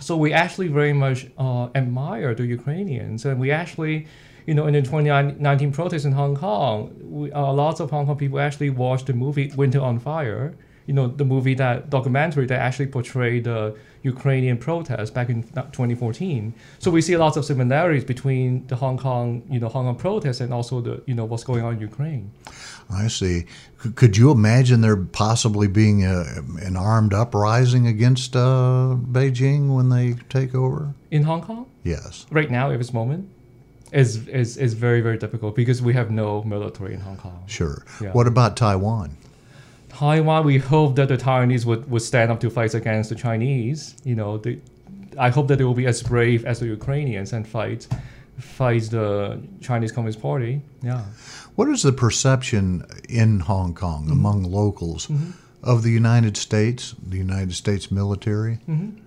So 0.00 0.16
we 0.16 0.32
actually 0.32 0.68
very 0.68 0.92
much 0.92 1.26
uh, 1.38 1.68
admire 1.74 2.34
the 2.34 2.46
Ukrainians, 2.46 3.24
and 3.24 3.38
we 3.38 3.50
actually, 3.50 4.06
you 4.46 4.54
know, 4.54 4.66
in 4.66 4.74
the 4.74 4.82
2019 4.82 5.72
protests 5.72 6.04
in 6.04 6.12
Hong 6.12 6.34
Kong, 6.34 6.94
we, 7.02 7.32
uh, 7.32 7.52
lots 7.52 7.78
of 7.80 7.90
Hong 7.90 8.06
Kong 8.06 8.16
people 8.16 8.40
actually 8.40 8.70
watched 8.70 9.06
the 9.06 9.12
movie 9.12 9.52
Winter 9.54 9.80
on 9.80 9.98
Fire, 9.98 10.54
you 10.86 10.94
know, 10.94 11.06
the 11.06 11.24
movie 11.24 11.54
that 11.54 11.90
documentary 11.90 12.46
that 12.46 12.58
actually 12.58 12.86
portrayed 12.86 13.44
the 13.44 13.76
Ukrainian 14.02 14.58
protest 14.58 15.14
back 15.14 15.28
in 15.28 15.44
2014. 15.44 16.52
So 16.78 16.90
we 16.90 17.00
see 17.00 17.16
lots 17.16 17.36
of 17.36 17.44
similarities 17.44 18.04
between 18.04 18.66
the 18.66 18.76
Hong 18.76 18.98
Kong, 18.98 19.42
you 19.48 19.60
know, 19.60 19.68
Hong 19.68 19.84
Kong 19.84 19.96
protests 19.96 20.40
and 20.40 20.52
also 20.52 20.80
the, 20.80 21.02
you 21.06 21.14
know, 21.14 21.24
what's 21.24 21.44
going 21.44 21.64
on 21.64 21.74
in 21.74 21.80
Ukraine. 21.80 22.30
I 22.90 23.08
see. 23.08 23.46
Could 23.94 24.16
you 24.16 24.30
imagine 24.30 24.80
there 24.80 24.96
possibly 24.96 25.68
being 25.68 26.04
a, 26.04 26.24
an 26.60 26.76
armed 26.76 27.14
uprising 27.14 27.86
against 27.86 28.34
uh, 28.34 28.96
Beijing 29.00 29.74
when 29.74 29.88
they 29.88 30.14
take 30.28 30.54
over? 30.54 30.94
In 31.10 31.22
Hong 31.22 31.42
Kong? 31.42 31.66
Yes. 31.84 32.26
Right 32.30 32.50
now, 32.50 32.70
at 32.70 32.78
this 32.78 32.92
moment, 32.92 33.28
is 33.92 34.26
is 34.28 34.56
is 34.56 34.72
very 34.72 35.02
very 35.02 35.18
difficult 35.18 35.54
because 35.54 35.82
we 35.82 35.92
have 35.92 36.10
no 36.10 36.42
military 36.44 36.94
in 36.94 37.00
Hong 37.00 37.18
Kong. 37.18 37.42
Sure. 37.46 37.84
Yeah. 38.00 38.12
What 38.12 38.26
about 38.26 38.56
Taiwan? 38.56 39.16
Taiwan, 39.94 40.44
we 40.44 40.58
hope 40.58 40.96
that 40.96 41.08
the 41.08 41.16
Taiwanese 41.16 41.64
would, 41.66 41.90
would 41.90 42.02
stand 42.02 42.30
up 42.32 42.40
to 42.40 42.50
fight 42.50 42.74
against 42.74 43.10
the 43.10 43.16
Chinese. 43.16 43.94
You 44.04 44.14
know, 44.14 44.38
they, 44.38 44.58
I 45.18 45.28
hope 45.28 45.48
that 45.48 45.56
they 45.58 45.64
will 45.64 45.74
be 45.74 45.86
as 45.86 46.02
brave 46.02 46.44
as 46.44 46.60
the 46.60 46.66
Ukrainians 46.66 47.32
and 47.32 47.46
fight 47.46 47.86
fight 48.38 48.84
the 48.84 49.40
Chinese 49.60 49.92
Communist 49.92 50.20
Party. 50.20 50.62
Yeah. 50.82 51.02
What 51.54 51.68
is 51.68 51.82
the 51.82 51.92
perception 51.92 52.84
in 53.08 53.40
Hong 53.40 53.74
Kong 53.74 54.04
Mm-hmm. 54.04 54.12
among 54.12 54.42
locals 54.44 55.08
of 55.62 55.82
the 55.82 55.90
United 55.90 56.36
States, 56.36 56.94
the 57.06 57.18
United 57.18 57.52
States 57.54 57.90
military? 57.92 58.58
Mm-hmm. 58.68 58.98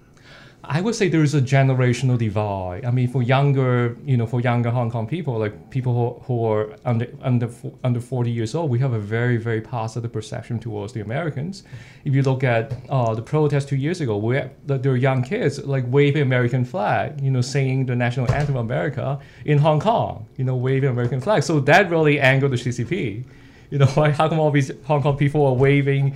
I 0.67 0.81
would 0.81 0.95
say 0.95 1.10
there 1.10 1.24
is 1.24 1.36
a 1.36 1.41
generational 1.41 2.17
divide. 2.17 2.86
I 2.86 2.91
mean, 2.91 3.07
for 3.07 3.22
younger, 3.22 3.98
you 4.03 4.17
know, 4.17 4.25
for 4.25 4.41
younger 4.41 4.69
Hong 4.69 4.89
Kong 4.89 5.07
people, 5.07 5.38
like 5.38 5.69
people 5.69 5.93
who, 5.93 6.24
who 6.25 6.45
are 6.45 6.75
under 6.86 7.07
under 7.22 7.50
under 7.84 8.00
forty 8.00 8.31
years 8.31 8.55
old, 8.55 8.69
we 8.69 8.79
have 8.79 8.93
a 8.93 9.00
very 9.00 9.38
very 9.38 9.62
positive 9.62 10.12
perception 10.12 10.60
towards 10.60 10.93
the 10.93 11.01
Americans. 11.01 11.63
If 12.03 12.13
you 12.13 12.22
look 12.22 12.43
at 12.43 12.74
uh, 12.89 13.13
the 13.13 13.22
protest 13.22 13.69
two 13.69 13.75
years 13.75 14.01
ago, 14.01 14.17
where 14.17 14.51
there 14.65 14.95
young 14.95 15.24
kids 15.24 15.63
like 15.65 15.84
waving 15.88 16.22
American 16.22 16.65
flag, 16.65 17.22
you 17.22 17.31
know, 17.31 17.41
singing 17.41 17.86
the 17.86 17.95
national 17.95 18.31
anthem 18.31 18.55
of 18.55 18.65
America 18.65 19.19
in 19.45 19.57
Hong 19.57 19.79
Kong, 19.79 20.25
you 20.38 20.43
know, 20.43 20.55
waving 20.55 20.89
American 20.89 21.22
flag. 21.22 21.43
So 21.43 21.60
that 21.62 21.89
really 21.89 22.19
angered 22.19 22.51
the 22.51 22.57
CCP. 22.57 23.24
You 23.72 23.77
know, 23.79 23.91
like 23.98 24.15
how 24.15 24.29
come 24.29 24.39
all 24.39 24.51
these 24.51 24.72
Hong 24.86 25.01
Kong 25.01 25.17
people 25.17 25.45
are 25.45 25.53
waving 25.53 26.15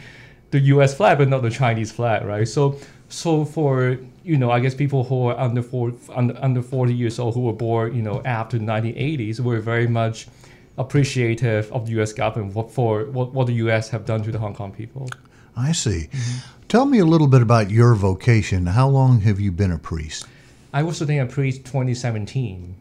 the 0.51 0.59
U.S. 0.73 0.95
flag 0.95 1.17
but 1.17 1.29
not 1.29 1.41
the 1.41 1.49
Chinese 1.49 1.91
flag, 1.91 2.25
right? 2.25 2.47
So, 2.47 2.79
so 3.09 3.45
for 3.45 3.99
you 4.23 4.37
know, 4.37 4.51
I 4.51 4.59
guess 4.59 4.75
people 4.75 5.03
who 5.03 5.27
are 5.27 5.39
under 5.39 5.61
four, 5.61 5.93
under, 6.13 6.37
under 6.41 6.61
40 6.61 6.93
years 6.93 7.19
old 7.19 7.33
who 7.33 7.41
were 7.41 7.53
born, 7.53 7.95
you 7.95 8.01
know, 8.01 8.21
after 8.25 8.57
the 8.57 8.65
1980s 8.65 9.39
were 9.39 9.59
very 9.59 9.87
much 9.87 10.27
appreciative 10.77 11.71
of 11.71 11.85
the 11.85 11.91
U.S. 11.93 12.13
government 12.13 12.55
what, 12.55 12.71
for 12.71 13.05
what, 13.05 13.33
what 13.33 13.47
the 13.47 13.53
U.S. 13.53 13.89
have 13.89 14.05
done 14.05 14.23
to 14.23 14.31
the 14.31 14.39
Hong 14.39 14.53
Kong 14.55 14.71
people. 14.71 15.09
I 15.55 15.71
see. 15.73 16.07
Mm-hmm. 16.11 16.67
Tell 16.67 16.85
me 16.85 16.99
a 16.99 17.05
little 17.05 17.27
bit 17.27 17.41
about 17.41 17.69
your 17.69 17.95
vocation. 17.95 18.65
How 18.67 18.87
long 18.87 19.21
have 19.21 19.39
you 19.39 19.51
been 19.51 19.71
a 19.71 19.79
priest? 19.79 20.25
I 20.73 20.83
was 20.83 21.01
ordained 21.01 21.21
at 21.21 21.31
priest 21.31 21.65
2017. 21.65 22.75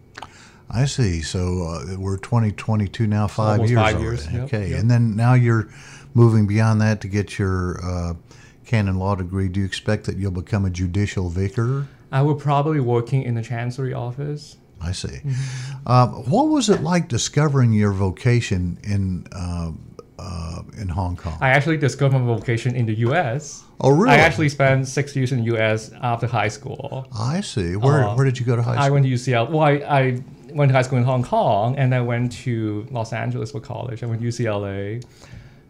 I 0.70 0.84
see. 0.84 1.22
So 1.22 1.62
uh, 1.62 1.96
we're 1.98 2.18
2022 2.18 3.06
now, 3.06 3.26
five 3.26 3.60
almost 3.60 3.70
years. 3.70 3.80
five 3.80 4.00
years, 4.00 4.30
yep, 4.30 4.42
okay, 4.44 4.70
yep. 4.70 4.80
and 4.80 4.90
then 4.90 5.16
now 5.16 5.34
you're 5.34 5.68
moving 6.14 6.46
beyond 6.46 6.80
that 6.82 7.00
to 7.00 7.08
get 7.08 7.38
your 7.38 7.80
uh, 7.82 8.14
canon 8.68 8.98
law 8.98 9.14
degree. 9.16 9.48
Do 9.48 9.60
you 9.60 9.66
expect 9.66 10.04
that 10.04 10.16
you'll 10.18 10.30
become 10.30 10.64
a 10.64 10.70
judicial 10.70 11.30
vicar? 11.30 11.88
I 12.12 12.22
will 12.22 12.34
probably 12.34 12.80
working 12.80 13.22
in 13.22 13.34
the 13.34 13.42
chancery 13.42 13.94
office. 13.94 14.58
I 14.80 14.92
see. 14.92 15.08
Mm-hmm. 15.08 15.76
Uh, 15.86 16.06
what 16.32 16.44
was 16.44 16.68
it 16.68 16.82
like 16.82 17.08
discovering 17.08 17.72
your 17.72 17.92
vocation 17.92 18.78
in 18.84 19.26
uh, 19.32 19.72
uh, 20.18 20.62
in 20.76 20.88
Hong 20.88 21.16
Kong? 21.16 21.36
I 21.40 21.50
actually 21.50 21.78
discovered 21.78 22.18
my 22.18 22.26
vocation 22.26 22.76
in 22.76 22.86
the 22.86 22.94
U.S. 23.08 23.64
oh, 23.80 23.90
really? 23.90 24.14
I 24.14 24.18
actually 24.18 24.48
spent 24.50 24.86
six 24.86 25.16
years 25.16 25.32
in 25.32 25.38
the 25.38 25.44
U.S. 25.54 25.90
after 26.02 26.26
high 26.26 26.48
school. 26.48 27.08
I 27.18 27.40
see. 27.40 27.74
Where 27.76 28.04
Uh, 28.04 28.14
Where 28.14 28.24
did 28.24 28.38
you 28.38 28.46
go 28.46 28.54
to 28.54 28.62
high 28.62 28.74
school? 28.74 28.84
I 28.84 28.90
went 28.90 29.04
to 29.06 29.10
UCL. 29.10 29.50
Well, 29.50 29.62
I, 29.62 29.72
I 30.00 30.22
went 30.52 30.68
to 30.70 30.74
high 30.74 30.82
school 30.82 30.98
in 30.98 31.04
Hong 31.04 31.24
Kong, 31.24 31.76
and 31.76 31.94
I 31.94 32.00
went 32.00 32.32
to 32.44 32.86
Los 32.90 33.12
Angeles 33.12 33.50
for 33.52 33.60
college. 33.60 34.02
I 34.02 34.06
went 34.06 34.20
to 34.20 34.28
UCLA. 34.28 35.02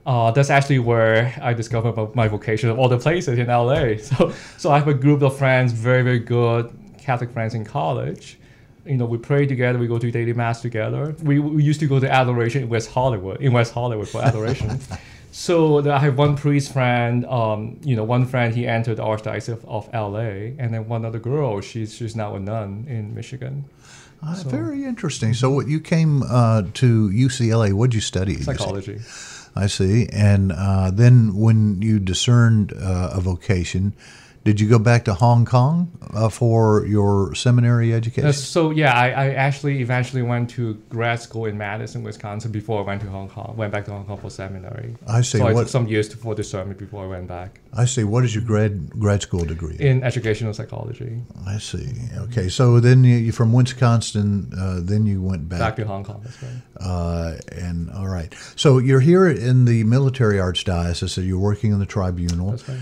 Uh, 0.09 0.31
that's 0.31 0.49
actually 0.49 0.79
where 0.79 1.39
I 1.43 1.53
discovered 1.53 1.95
my, 1.95 2.09
my 2.15 2.29
vocation 2.29 2.71
of 2.71 2.79
all 2.79 2.89
the 2.89 2.97
places 2.97 3.39
in 3.39 3.49
LA. 3.49 3.97
So, 4.09 4.33
so 4.57 4.71
I 4.71 4.79
have 4.79 4.89
a 4.89 4.95
group 4.95 5.21
of 5.21 5.37
friends, 5.37 5.73
very, 5.73 6.03
very 6.03 6.19
good 6.19 6.73
Catholic 6.99 7.31
friends 7.31 7.53
in 7.53 7.63
college. 7.63 8.39
You 8.87 8.97
know, 8.97 9.05
we 9.05 9.19
pray 9.19 9.45
together. 9.45 9.79
We 9.79 9.87
go 9.87 9.99
to 9.99 10.11
daily 10.11 10.33
mass 10.33 10.63
together. 10.63 11.15
We, 11.23 11.41
we 11.41 11.63
used 11.63 11.81
to 11.81 11.87
go 11.87 12.01
to 12.01 12.11
adoration 12.11 12.63
in 12.63 12.69
West 12.71 12.91
Hollywood, 12.91 13.43
in 13.43 13.53
West 13.53 13.75
Hollywood 13.75 14.09
for 14.09 14.23
adoration. 14.23 14.81
so 15.31 15.57
I 15.91 15.99
have 15.99 16.17
one 16.17 16.37
priest 16.37 16.73
friend. 16.73 17.27
Um, 17.27 17.79
you 17.83 17.95
know, 17.95 18.05
one 18.05 18.25
friend 18.25 18.55
he 18.55 18.67
entered 18.67 18.97
the 18.97 19.03
archdiocese 19.03 19.51
of, 19.51 19.63
of 19.67 19.93
LA, 19.93 20.55
and 20.59 20.73
then 20.73 20.89
one 20.89 21.05
other 21.05 21.19
girl. 21.19 21.61
She's 21.61 21.95
she's 21.95 22.17
now 22.17 22.35
a 22.35 22.41
nun 22.41 22.87
in 22.89 23.15
Michigan. 23.15 23.67
Ah, 24.23 24.43
very 24.47 24.85
interesting. 24.85 25.35
So, 25.35 25.51
what 25.51 25.69
you 25.69 25.81
came 25.81 26.23
uh, 26.23 26.63
to 26.75 27.11
UCLA? 27.11 27.75
What 27.75 27.91
did 27.91 27.97
you 27.97 28.01
study? 28.01 28.41
Psychology. 28.41 29.01
I 29.59 29.67
see. 29.67 30.09
And 30.13 30.53
uh, 30.53 30.93
then, 30.93 31.35
when 31.37 31.83
you 31.83 31.99
discerned 31.99 32.73
uh, 32.73 33.11
a 33.13 33.21
vocation, 33.21 33.93
did 34.49 34.61
you 34.61 34.67
go 34.67 34.79
back 34.79 35.05
to 35.05 35.13
Hong 35.13 35.45
Kong 35.45 35.93
uh, 36.15 36.31
for 36.31 36.87
your 36.87 37.35
seminary 37.35 37.93
education? 37.93 38.31
Uh, 38.31 38.33
so 38.33 38.71
yeah, 38.71 38.95
I, 38.99 39.09
I 39.09 39.27
actually 39.35 39.83
eventually 39.83 40.23
went 40.23 40.49
to 40.57 40.73
grad 40.89 41.21
school 41.21 41.45
in 41.45 41.59
Madison, 41.59 42.03
Wisconsin 42.03 42.51
before 42.51 42.81
I 42.83 42.87
went 42.87 43.03
to 43.03 43.09
Hong 43.09 43.29
Kong. 43.29 43.55
Went 43.59 43.73
back 43.75 43.85
to 43.85 43.91
Hong 43.91 44.07
Kong 44.07 44.17
for 44.17 44.31
seminary. 44.31 44.95
I 45.07 45.21
see. 45.21 45.37
So 45.37 45.47
I 45.47 45.53
What- 45.53 45.65
took 45.65 45.69
some 45.69 45.87
years 45.87 46.09
to, 46.09 46.17
for 46.17 46.35
discernment 46.35 46.79
before 46.79 47.05
I 47.05 47.09
went 47.09 47.29
back 47.29 47.61
I 47.75 47.85
see. 47.85 48.05
What 48.05 48.25
is 48.25 48.35
your 48.35 48.45
grad 48.45 48.91
grad 48.91 49.23
school 49.23 49.45
degree? 49.45 49.77
in 49.79 50.03
educational 50.03 50.55
psychology. 50.55 51.21
I 51.47 51.59
see. 51.59 51.89
Okay. 52.17 52.49
So 52.49 52.81
then 52.81 53.05
you, 53.05 53.33
from 53.33 53.53
Wisconsin, 53.53 54.51
uh, 54.59 54.81
then 54.81 55.07
you 55.07 55.21
went 55.23 55.49
back. 55.49 55.61
Back 55.61 55.77
to 55.77 55.85
Hong 55.87 56.05
Kong. 56.05 56.21
That's 56.25 56.43
right. 56.43 56.63
Uh, 56.81 57.35
and 57.53 57.91
all 57.91 58.09
right. 58.09 58.35
So 58.57 58.79
you're 58.79 59.01
here 59.01 59.29
in 59.29 59.67
the 59.67 59.85
military 59.85 60.39
archdiocese. 60.39 61.11
So 61.11 61.21
you're 61.21 61.39
working 61.39 61.73
in 61.73 61.79
the 61.79 61.87
tribunal. 61.87 62.51
That's 62.53 62.69
right. 62.69 62.79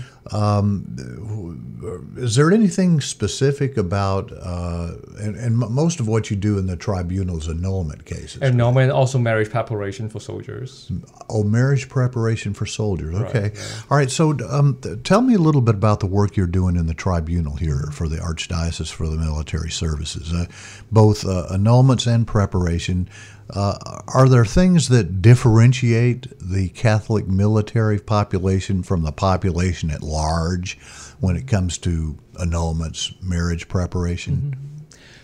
Is 2.17 2.35
there 2.35 2.51
anything 2.51 2.99
specific 3.01 3.77
about, 3.77 4.31
uh, 4.33 4.93
and, 5.19 5.35
and 5.35 5.57
most 5.57 5.99
of 5.99 6.07
what 6.07 6.29
you 6.31 6.35
do 6.35 6.57
in 6.57 6.65
the 6.67 6.75
tribunals 6.75 7.47
annulment 7.47 8.05
cases? 8.05 8.41
And 8.41 8.61
also 8.91 9.19
marriage 9.19 9.49
preparation 9.49 10.09
for 10.09 10.19
soldiers. 10.19 10.91
oh, 11.29 11.43
marriage 11.43 11.87
preparation 11.87 12.53
for 12.53 12.65
soldiers. 12.65 13.15
Right, 13.15 13.35
Okay. 13.35 13.51
yeah. 13.53 13.61
All 13.91 13.97
right. 13.97 14.09
So 14.09 14.35
um, 14.49 14.77
th- 14.81 15.03
tell 15.03 15.21
me 15.21 15.35
a 15.35 15.39
little 15.39 15.61
bit 15.61 15.75
about 15.75 15.99
the 15.99 16.07
work 16.07 16.35
you're 16.35 16.47
doing 16.47 16.75
in 16.75 16.87
the 16.87 16.93
tribunal 16.93 17.55
here 17.55 17.89
for 17.91 18.07
the 18.09 18.17
archdiocese 18.17 18.91
for 18.91 19.07
the 19.07 19.17
military 19.17 19.69
services, 19.71 20.33
uh, 20.33 20.45
both 20.91 21.25
uh, 21.25 21.47
annulments 21.51 22.11
and 22.11 22.25
preparation. 22.27 23.07
Uh, 23.49 24.01
are 24.07 24.27
there 24.27 24.45
things 24.45 24.89
that 24.89 25.21
differentiate 25.21 26.27
the 26.39 26.69
Catholic 26.69 27.27
military 27.27 27.99
population 27.99 28.83
from 28.83 29.03
the 29.03 29.11
population 29.11 29.89
at 29.89 30.03
large 30.03 30.77
when 31.19 31.35
it 31.35 31.47
comes 31.47 31.77
to 31.79 32.17
annulments, 32.35 33.21
marriage 33.23 33.67
preparation? 33.67 34.55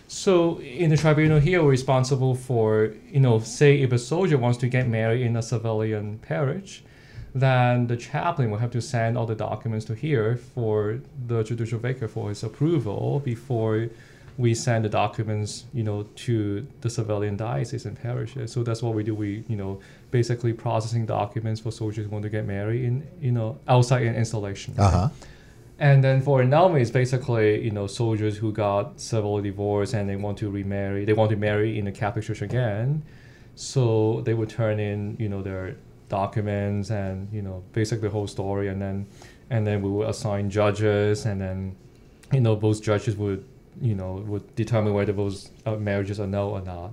So 0.08 0.60
in 0.60 0.90
the 0.90 0.96
tribunal 0.96 1.40
here, 1.40 1.62
we're 1.62 1.70
responsible 1.70 2.34
for, 2.34 2.94
you 3.10 3.20
know, 3.20 3.40
say 3.40 3.80
if 3.80 3.92
a 3.92 3.98
soldier 3.98 4.38
wants 4.38 4.58
to 4.58 4.68
get 4.68 4.88
married 4.88 5.22
in 5.22 5.36
a 5.36 5.42
civilian 5.42 6.18
parish, 6.18 6.82
then 7.34 7.88
the 7.88 7.96
chaplain 7.96 8.50
will 8.50 8.58
have 8.58 8.70
to 8.70 8.80
send 8.80 9.18
all 9.18 9.26
the 9.26 9.34
documents 9.34 9.84
to 9.86 9.94
here 9.94 10.36
for 10.36 11.00
the 11.26 11.42
judicial 11.42 11.80
vicar 11.80 12.06
for 12.06 12.28
his 12.28 12.44
approval 12.44 13.20
before 13.24 13.88
we 14.36 14.54
send 14.54 14.84
the 14.84 14.88
documents, 14.88 15.64
you 15.72 15.84
know, 15.84 16.02
to 16.16 16.66
the 16.80 16.90
civilian 16.90 17.36
diocese 17.36 17.86
and 17.86 18.00
parishes. 18.00 18.52
So 18.52 18.62
that's 18.62 18.82
what 18.82 18.94
we 18.94 19.04
do. 19.04 19.14
We, 19.14 19.44
you 19.48 19.56
know, 19.56 19.80
basically 20.10 20.52
processing 20.52 21.06
documents 21.06 21.60
for 21.60 21.70
soldiers 21.70 22.06
who 22.06 22.10
want 22.10 22.24
to 22.24 22.30
get 22.30 22.44
married 22.44 22.84
in, 22.84 23.06
you 23.20 23.30
know, 23.30 23.58
outside 23.68 24.02
an 24.02 24.16
installation. 24.16 24.74
Uh 24.76 24.90
huh. 24.90 25.08
And 25.78 26.04
then 26.04 26.22
for 26.22 26.40
annulment, 26.40 26.82
it's 26.82 26.90
basically 26.90 27.62
you 27.64 27.70
know 27.70 27.86
soldiers 27.88 28.36
who 28.36 28.52
got 28.52 29.00
civil 29.00 29.40
divorce 29.40 29.92
and 29.92 30.08
they 30.08 30.16
want 30.16 30.38
to 30.38 30.50
remarry. 30.50 31.04
They 31.04 31.12
want 31.12 31.30
to 31.30 31.36
marry 31.36 31.78
in 31.78 31.86
the 31.86 31.92
Catholic 31.92 32.24
Church 32.24 32.42
again, 32.42 33.02
so 33.56 34.22
they 34.24 34.34
would 34.34 34.48
turn 34.48 34.78
in 34.78 35.16
you 35.18 35.28
know 35.28 35.42
their 35.42 35.76
documents 36.08 36.90
and 36.90 37.28
you 37.32 37.42
know 37.42 37.64
basically 37.72 38.08
the 38.08 38.12
whole 38.12 38.28
story, 38.28 38.68
and 38.68 38.80
then 38.80 39.06
and 39.50 39.66
then 39.66 39.82
we 39.82 39.90
would 39.90 40.08
assign 40.08 40.48
judges, 40.48 41.26
and 41.26 41.40
then 41.40 41.74
you 42.32 42.40
know 42.40 42.54
those 42.54 42.80
judges 42.80 43.16
would 43.16 43.44
you 43.80 43.94
know 43.94 44.14
would 44.26 44.54
determine 44.54 44.94
whether 44.94 45.12
those 45.12 45.50
uh, 45.66 45.76
marriages 45.76 46.20
are 46.20 46.26
null 46.26 46.50
or 46.50 46.60
not. 46.60 46.92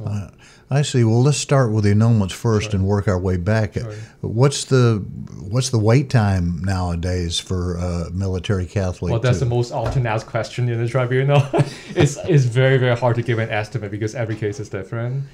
So 0.00 0.10
Uh, 0.10 0.30
I 0.70 0.82
see. 0.82 1.02
Well, 1.04 1.22
let's 1.22 1.36
start 1.38 1.72
with 1.72 1.84
the 1.84 1.92
annulments 1.92 2.32
first 2.32 2.70
Sure. 2.70 2.78
and 2.78 2.86
work 2.86 3.08
our 3.08 3.18
way 3.18 3.36
back. 3.36 3.74
Sure. 3.74 3.92
What's 4.20 4.64
the 4.64 5.04
what's 5.48 5.70
the 5.70 5.78
wait 5.78 6.08
time 6.10 6.62
nowadays 6.64 7.40
for 7.40 7.76
uh, 7.78 8.08
military 8.12 8.66
Catholic? 8.66 9.10
Well, 9.10 9.20
that's 9.20 9.38
to- 9.40 9.44
the 9.46 9.50
most 9.50 9.72
often 9.72 10.06
asked 10.06 10.26
question 10.26 10.68
in 10.68 10.78
the 10.80 10.88
tribunal. 10.88 11.42
it's, 11.96 12.16
it's 12.18 12.44
very, 12.44 12.78
very 12.78 12.96
hard 12.96 13.16
to 13.16 13.22
give 13.22 13.38
an 13.40 13.50
estimate 13.50 13.90
because 13.90 14.14
every 14.14 14.36
case 14.36 14.60
is 14.60 14.68
different. 14.68 15.24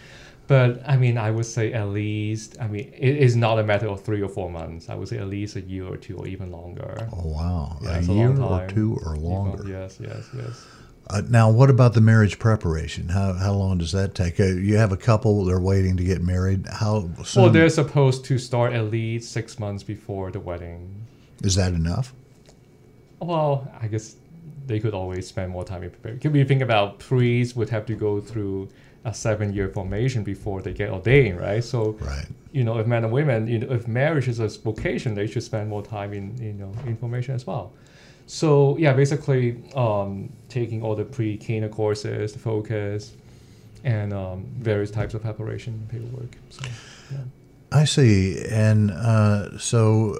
But 0.48 0.80
I 0.86 0.96
mean, 0.96 1.18
I 1.18 1.30
would 1.32 1.44
say 1.44 1.72
at 1.72 1.88
least. 1.88 2.56
I 2.60 2.66
mean, 2.68 2.92
it 2.96 3.16
is 3.16 3.34
not 3.36 3.58
a 3.58 3.64
matter 3.64 3.88
of 3.88 4.02
three 4.04 4.22
or 4.22 4.28
four 4.28 4.48
months. 4.50 4.88
I 4.88 4.94
would 4.94 5.08
say 5.08 5.18
at 5.18 5.26
least 5.28 5.56
a 5.56 5.60
year 5.60 5.84
or 5.84 5.96
two, 5.96 6.16
or 6.16 6.26
even 6.28 6.50
longer. 6.52 7.08
Oh 7.12 7.28
wow, 7.28 7.78
Yeah, 7.82 7.96
a 7.96 7.98
a 7.98 8.02
year 8.02 8.40
or 8.40 8.66
two 8.68 8.98
or 9.04 9.16
Even- 9.16 9.28
longer. 9.28 9.64
Yes, 9.68 9.98
yes, 10.00 10.24
yes. 10.34 10.64
Uh, 11.08 11.22
now, 11.28 11.48
what 11.50 11.70
about 11.70 11.94
the 11.94 12.00
marriage 12.00 12.38
preparation? 12.38 13.08
How 13.10 13.32
how 13.34 13.52
long 13.52 13.78
does 13.78 13.92
that 13.92 14.14
take? 14.14 14.40
Uh, 14.40 14.44
you 14.46 14.76
have 14.76 14.90
a 14.92 14.96
couple; 14.96 15.44
they're 15.44 15.60
waiting 15.60 15.96
to 15.96 16.04
get 16.04 16.20
married. 16.22 16.66
How 16.66 17.08
soon 17.24 17.42
Well, 17.44 17.52
they're 17.52 17.68
supposed 17.68 18.24
to 18.26 18.38
start 18.38 18.72
at 18.72 18.90
least 18.90 19.30
six 19.30 19.58
months 19.58 19.82
before 19.84 20.30
the 20.32 20.40
wedding. 20.40 21.06
is 21.44 21.54
that 21.54 21.72
enough? 21.74 22.12
Well, 23.20 23.70
I 23.80 23.86
guess 23.86 24.16
they 24.66 24.80
could 24.80 24.94
always 24.94 25.28
spend 25.28 25.52
more 25.52 25.64
time 25.64 25.84
in 25.84 25.90
preparing. 25.90 26.18
If 26.22 26.34
you 26.34 26.44
think 26.44 26.60
about 26.62 26.98
priests 26.98 27.54
would 27.54 27.68
have 27.70 27.86
to 27.86 27.94
go 27.94 28.20
through 28.20 28.68
a 29.04 29.14
seven-year 29.14 29.68
formation 29.68 30.24
before 30.24 30.60
they 30.60 30.72
get 30.72 30.90
ordained, 30.90 31.38
right? 31.38 31.62
So 31.62 31.92
Right. 32.00 32.26
you 32.50 32.64
know, 32.64 32.78
if 32.78 32.86
men 32.88 33.04
and 33.04 33.12
women, 33.12 33.46
you 33.46 33.60
know, 33.60 33.68
if 33.72 33.86
marriage 33.86 34.26
is 34.26 34.40
a 34.40 34.48
vocation, 34.48 35.14
they 35.14 35.28
should 35.28 35.44
spend 35.44 35.68
more 35.70 35.84
time 35.84 36.12
in, 36.12 36.36
you 36.42 36.52
know, 36.52 36.72
information 36.88 37.36
as 37.36 37.46
well. 37.46 37.72
So 38.26 38.76
yeah, 38.78 38.92
basically, 38.92 39.62
um, 39.74 40.30
taking 40.48 40.82
all 40.82 40.96
the 40.96 41.04
pre-Cana 41.04 41.68
courses, 41.68 42.32
the 42.32 42.38
focus, 42.38 43.14
and 43.84 44.12
um, 44.12 44.46
various 44.58 44.90
types 44.90 45.14
of 45.14 45.22
preparation 45.22 45.86
paperwork. 45.88 46.36
So 46.50 46.64
yeah. 47.12 47.18
I 47.82 47.84
see. 47.84 48.42
And 48.50 48.90
uh, 48.90 49.58
so, 49.58 50.16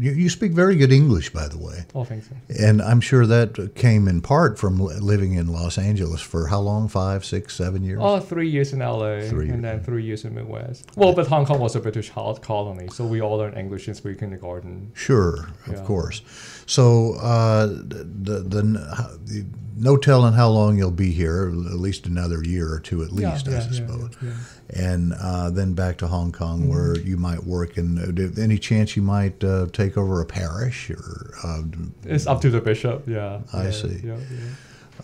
you, 0.00 0.12
you 0.12 0.28
speak 0.28 0.52
very 0.52 0.76
good 0.76 0.92
English, 0.92 1.30
by 1.32 1.48
the 1.48 1.58
way. 1.58 1.84
all 1.94 2.04
things. 2.04 2.28
And 2.60 2.82
I'm 2.82 3.00
sure 3.00 3.26
that 3.26 3.72
came 3.74 4.08
in 4.08 4.20
part 4.20 4.58
from 4.58 4.78
living 4.78 5.34
in 5.34 5.46
Los 5.48 5.78
Angeles 5.78 6.20
for 6.20 6.46
how 6.48 6.60
long? 6.60 6.88
Five, 6.88 7.24
six, 7.24 7.54
seven 7.54 7.82
years? 7.82 8.00
Oh, 8.02 8.20
three 8.20 8.48
years 8.48 8.72
in 8.72 8.80
LA, 8.80 9.20
Three 9.22 9.48
and 9.50 9.64
then 9.64 9.80
three 9.82 10.04
years 10.04 10.24
in 10.24 10.34
Midwest. 10.34 10.90
Well, 10.96 11.12
but 11.14 11.26
Hong 11.28 11.46
Kong 11.46 11.60
was 11.60 11.76
a 11.76 11.80
British 11.80 12.10
colony, 12.10 12.88
so 12.92 13.06
we 13.06 13.20
all 13.20 13.36
learned 13.38 13.56
English 13.56 13.86
since 13.86 14.02
we 14.04 14.10
were 14.12 14.16
kindergarten. 14.16 14.90
Sure, 14.94 15.48
of 15.66 15.72
Yeah. 15.74 15.84
course. 15.84 16.22
So, 16.66 17.14
uh, 17.14 17.66
the, 17.66 18.04
the, 18.26 18.40
the 18.40 19.46
no 19.78 19.96
telling 19.96 20.34
how 20.34 20.48
long 20.48 20.76
you'll 20.76 20.90
be 20.90 21.12
here, 21.12 21.46
at 21.48 21.54
least 21.78 22.06
another 22.06 22.42
year 22.42 22.72
or 22.72 22.80
two 22.80 23.02
at 23.02 23.12
least, 23.12 23.48
I 23.48 23.60
suppose. 23.60 24.10
yeah. 24.22 24.32
And 24.70 25.14
uh, 25.14 25.50
then 25.50 25.72
back 25.74 25.96
to 25.98 26.06
Hong 26.08 26.32
Kong 26.32 26.60
Mm-hmm. 26.60 26.68
where 26.70 26.98
you 26.98 27.16
might 27.16 27.44
work. 27.44 27.76
And 27.76 28.18
uh, 28.18 28.40
any 28.42 28.58
chance 28.58 28.96
you 28.96 29.02
might 29.02 29.42
uh, 29.42 29.66
take 29.72 29.96
over 29.96 30.20
a 30.20 30.26
parish 30.26 30.90
or 30.90 31.34
uh, 31.44 31.62
It's 32.04 32.26
up 32.26 32.40
to 32.42 32.50
the 32.50 32.60
bishop. 32.60 33.06
Yeah. 33.08 33.40
I 33.52 33.64
yeah, 33.64 33.70
see. 33.70 34.00
Yeah, 34.04 34.16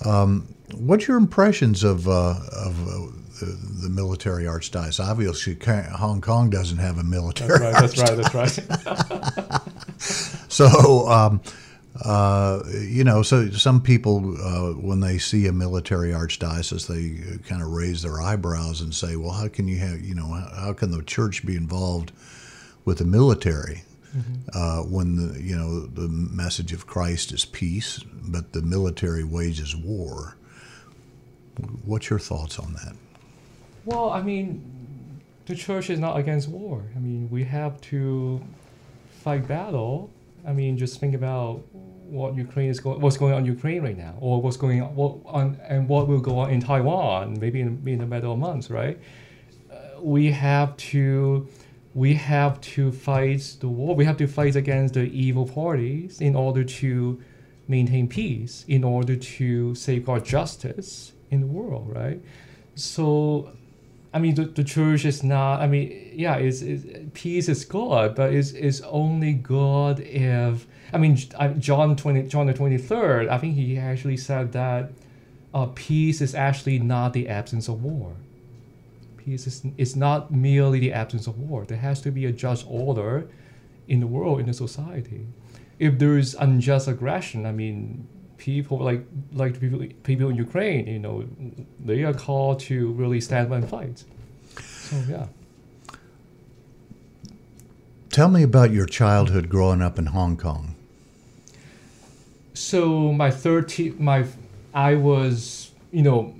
yeah. 0.05 0.39
What's 0.77 1.07
your 1.07 1.17
impressions 1.19 1.85
of 1.85 2.09
uh, 2.09 2.35
of 2.53 2.89
uh, 2.89 3.07
the, 3.41 3.59
the 3.83 3.89
military 3.91 4.45
archdiocese? 4.45 4.99
Obviously, 5.05 5.57
Hong 5.93 6.21
Kong 6.21 6.51
doesn't 6.51 6.79
have 6.79 6.99
a 6.99 7.05
military. 7.05 7.59
That's 7.59 7.97
right. 7.99 8.17
That's 8.17 8.35
right. 8.35 8.57
That's 8.69 8.69
right. 8.69 9.61
So, 10.49 11.09
um, 11.09 11.41
uh, 12.03 12.63
you 12.81 13.05
know, 13.05 13.23
so 13.23 13.51
some 13.51 13.81
people, 13.81 14.37
uh, 14.41 14.73
when 14.73 15.01
they 15.01 15.19
see 15.19 15.47
a 15.47 15.53
military 15.53 16.11
archdiocese, 16.11 16.89
they 16.89 17.39
kind 17.49 17.63
of 17.63 17.69
raise 17.69 18.03
their 18.03 18.21
eyebrows 18.21 18.81
and 18.81 18.93
say, 18.93 19.15
"Well, 19.17 19.31
how 19.31 19.49
can 19.49 19.69
you 19.69 19.79
have, 19.79 20.01
you 20.01 20.15
know, 20.15 20.27
how, 20.27 20.49
how 20.57 20.73
can 20.73 20.91
the 20.91 21.03
church 21.03 21.47
be 21.47 21.55
involved 21.57 22.13
with 22.85 22.99
the 22.99 23.05
military?" 23.05 23.83
Uh, 24.53 24.83
when 24.83 25.17
the 25.17 25.43
you 25.43 25.57
know 25.57 25.87
the 25.87 26.07
message 26.07 26.73
of 26.73 26.87
Christ 26.87 27.33
is 27.33 27.45
peace, 27.45 27.99
but 27.99 28.53
the 28.53 28.63
military 28.63 29.25
wages 29.25 29.75
war. 29.75 30.37
What's 31.85 32.11
your 32.11 32.21
thoughts 32.21 32.59
on 32.61 32.75
that? 32.75 32.95
Well, 33.85 34.11
I 34.11 34.23
mean, 34.23 34.63
the 35.47 35.57
church 35.57 35.91
is 35.91 35.99
not 35.99 36.17
against 36.17 36.49
war. 36.49 36.85
I 36.95 37.01
mean, 37.01 37.29
we 37.29 37.43
have 37.45 37.81
to 37.83 38.41
fight 39.23 39.49
battle. 39.49 40.11
I 40.47 40.53
mean, 40.53 40.77
just 40.77 41.01
think 41.01 41.15
about 41.15 41.63
what 41.73 42.37
Ukraine 42.37 42.69
is 42.69 42.81
going, 42.81 43.01
what's 43.01 43.17
going 43.17 43.33
on 43.33 43.41
in 43.41 43.47
Ukraine 43.47 43.83
right 43.83 43.97
now, 43.97 44.15
or 44.21 44.41
what's 44.41 44.57
going 44.57 44.83
on, 44.83 44.95
what 44.95 45.17
on, 45.25 45.59
and 45.67 45.89
what 45.89 46.07
will 46.07 46.21
go 46.21 46.39
on 46.39 46.51
in 46.51 46.61
Taiwan, 46.61 47.39
maybe 47.41 47.61
in, 47.61 47.83
in 47.87 48.01
a 48.03 48.07
matter 48.07 48.29
of 48.29 48.39
months, 48.39 48.71
right? 48.71 48.99
Uh, 49.71 50.01
we 50.01 50.31
have 50.31 50.77
to, 50.77 51.49
we 51.95 52.15
have 52.15 52.61
to 52.61 52.93
fight 52.93 53.57
the 53.61 53.69
war. 53.69 53.95
We 53.95 54.05
have 54.05 54.17
to 54.19 54.27
fight 54.27 54.57
against 54.57 54.95
the 54.95 55.05
evil 55.05 55.47
parties 55.47 56.21
in 56.21 56.37
order 56.37 56.65
to 56.65 57.21
maintain 57.67 58.09
peace, 58.09 58.65
in 58.69 58.85
order 58.85 59.17
to 59.17 59.75
safeguard 59.75 60.25
justice 60.25 61.13
in 61.31 61.41
the 61.41 61.47
world, 61.47 61.91
right? 61.95 62.21
So 62.75 63.53
I 64.15 64.21
mean, 64.21 64.37
the, 64.37 64.45
the 64.45 64.63
church 64.63 65.05
is 65.05 65.25
not. 65.25 65.61
I 65.61 65.67
mean, 65.67 66.13
yeah, 66.15 66.37
it's, 66.37 66.63
it's 66.63 66.85
peace 67.15 67.49
is 67.49 67.65
good, 67.65 68.15
but 68.15 68.33
it's, 68.33 68.53
it's 68.53 68.81
only 68.83 69.35
good 69.35 69.99
if. 70.01 70.67
I 70.93 70.99
mean, 70.99 71.17
John 71.59 71.97
twenty 71.97 72.23
John 72.23 72.47
the 72.47 72.55
twenty 72.55 72.79
third. 72.79 73.27
I 73.27 73.39
think 73.39 73.57
he 73.57 73.77
actually 73.77 74.17
said 74.17 74.53
that 74.53 74.93
uh, 75.53 75.67
peace 75.75 76.21
is 76.21 76.33
actually 76.33 76.79
not 76.79 77.13
the 77.13 77.29
absence 77.29 77.67
of 77.67 77.83
war. 77.83 78.15
Peace 79.17 79.49
is 79.49 79.63
is 79.77 79.97
not 79.97 80.31
merely 80.31 80.79
the 80.79 80.93
absence 80.93 81.27
of 81.27 81.37
war. 81.37 81.65
There 81.65 81.79
has 81.79 82.01
to 82.03 82.13
be 82.13 82.25
a 82.27 82.33
just 82.33 82.65
order 82.69 83.27
in 83.89 83.99
the 83.99 84.07
world, 84.07 84.39
in 84.39 84.47
the 84.47 84.55
society. 84.55 85.27
If 85.81 85.99
there 85.99 86.17
is 86.17 86.37
unjust 86.39 86.87
aggression, 86.87 87.47
I 87.47 87.53
mean, 87.53 88.07
people 88.45 88.79
like 88.79 89.03
like 89.33 89.59
people 89.59 89.79
people 90.03 90.29
in 90.29 90.37
Ukraine, 90.37 90.87
you 90.87 90.99
know, 90.99 91.25
they 91.83 92.05
are 92.05 92.13
called 92.13 92.61
to 92.69 92.93
really 92.93 93.21
stand 93.21 93.47
up 93.47 93.53
and 93.59 93.67
fight. 93.67 94.05
So 94.59 94.97
yeah. 95.09 95.27
Tell 98.11 98.29
me 98.29 98.43
about 98.43 98.71
your 98.71 98.85
childhood 99.01 99.49
growing 99.49 99.81
up 99.81 99.99
in 99.99 100.07
Hong 100.17 100.37
Kong. 100.37 100.77
So 102.53 103.13
my 103.13 103.31
thirteen, 103.31 103.97
my 103.99 104.27
I 104.75 104.97
was 104.97 105.71
you 105.91 106.03
know 106.03 106.35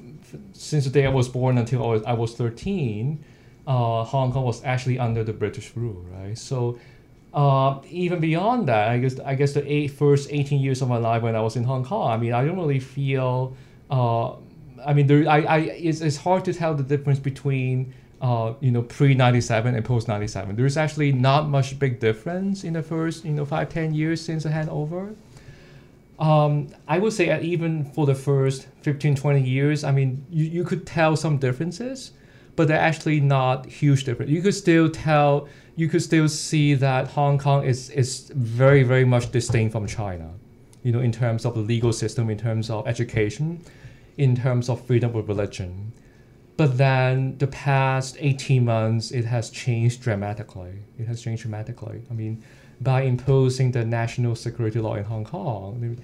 since 0.53 0.85
the 0.85 0.91
day 0.91 1.07
I 1.07 1.15
was 1.21 1.29
born 1.31 1.57
until 1.57 1.83
I 1.85 1.89
was, 1.95 2.03
I 2.13 2.13
was 2.13 2.35
thirteen, 2.35 3.25
uh, 3.67 4.05
Hong 4.05 4.31
Kong 4.31 4.45
was 4.45 4.63
actually 4.63 4.99
under 4.99 5.25
the 5.25 5.33
British 5.33 5.75
rule, 5.75 6.05
right? 6.17 6.37
So. 6.37 6.79
Uh, 7.35 7.81
even 7.91 8.21
beyond 8.21 8.69
that, 8.69 8.89
I 8.89 8.99
guess 8.99 9.19
I 9.19 9.35
guess 9.35 9.53
the 9.55 9.71
eight, 9.71 9.89
first 9.89 10.29
eighteen 10.31 10.61
years 10.61 10.83
of 10.83 10.89
my 10.89 10.99
life 10.99 11.23
when 11.23 11.35
I 11.35 11.41
was 11.41 11.57
in 11.57 11.65
Hong 11.65 11.85
Kong, 11.85 12.09
I 12.11 12.17
mean, 12.17 12.33
I 12.33 12.45
don't 12.45 12.57
really 12.57 12.79
feel. 12.79 13.57
Uh, 13.91 14.35
I 14.87 14.93
mean, 14.93 15.07
there, 15.07 15.29
I, 15.29 15.39
I, 15.41 15.59
it's, 15.59 16.01
it's 16.01 16.19
hard 16.19 16.45
to 16.45 16.53
tell 16.53 16.75
the 16.75 16.83
difference 16.83 17.19
between, 17.19 17.95
uh, 18.21 18.53
you 18.61 18.71
know, 18.71 18.83
pre 18.83 19.15
ninety 19.15 19.41
seven 19.41 19.75
and 19.75 19.85
post 19.85 20.07
ninety 20.07 20.29
seven. 20.29 20.55
There's 20.55 20.77
actually 20.77 21.11
not 21.11 21.49
much 21.49 21.77
big 21.79 21.99
difference 21.99 22.63
in 22.63 22.75
the 22.75 22.83
first, 22.83 23.25
you 23.25 23.33
know, 23.33 23.45
five 23.45 23.69
ten 23.69 23.95
years 23.95 24.21
since 24.21 24.45
the 24.45 24.51
handover. 24.51 25.17
Um, 26.19 26.69
I 26.87 26.99
would 26.99 27.13
say 27.13 27.41
even 27.43 27.85
for 27.85 28.07
the 28.07 28.15
first 28.15 28.69
15, 28.83 29.17
20 29.17 29.43
years, 29.43 29.83
I 29.83 29.91
mean, 29.91 30.25
you, 30.31 30.45
you 30.45 30.65
could 30.65 30.87
tell 30.87 31.17
some 31.17 31.39
differences, 31.39 32.13
but 32.55 32.69
they're 32.69 32.79
actually 32.79 33.21
not 33.21 33.67
huge 33.67 34.05
difference. 34.05 34.31
You 34.31 34.41
could 34.41 34.55
still 34.55 34.89
tell, 34.89 35.49
you 35.77 35.89
could 35.89 36.03
still 36.03 36.29
see 36.29 36.75
that 36.75 37.09
Hong 37.09 37.39
Kong 37.39 37.65
is, 37.65 37.91
is 37.91 38.31
very, 38.35 38.83
very 38.83 39.05
much 39.05 39.33
distinct 39.33 39.73
from 39.73 39.87
China, 39.87 40.31
you 40.83 40.93
know, 40.93 41.01
in 41.01 41.11
terms 41.11 41.45
of 41.45 41.55
the 41.55 41.61
legal 41.61 41.93
system, 41.93 42.31
in 42.31 42.39
terms 42.39 42.71
of 42.71 42.87
education, 42.87 43.61
in 44.17 44.37
terms 44.37 44.69
of 44.69 44.85
freedom 44.87 45.15
of 45.17 45.29
religion. 45.29 45.93
But 46.57 46.79
then 46.79 47.37
the 47.39 47.49
past 47.49 48.17
18 48.21 48.65
months, 48.65 49.11
it 49.11 49.25
has 49.25 49.51
changed 49.51 50.03
dramatically. 50.03 50.75
It 50.99 51.09
has 51.09 51.21
changed 51.21 51.43
dramatically. 51.43 52.03
I 52.09 52.15
mean, 52.15 52.45
by 52.81 53.03
imposing 53.03 53.73
the 53.73 53.85
national 53.85 54.37
security 54.37 54.79
law 54.79 54.95
in 54.95 55.05
Hong 55.05 55.25
Kong, 55.25 55.99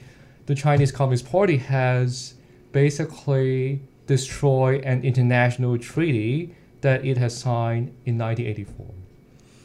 the, 0.47 0.55
Chinese 0.57 0.91
Communist 0.91 1.31
Party 1.31 1.59
has 1.59 2.35
basically 2.73 3.81
destroyed 4.09 4.83
an 4.83 5.05
international 5.05 5.79
treaty 5.79 6.57
that 6.81 7.05
it 7.05 7.17
has 7.19 7.39
signed 7.39 7.95
in 8.05 8.19
1984. 8.19 9.00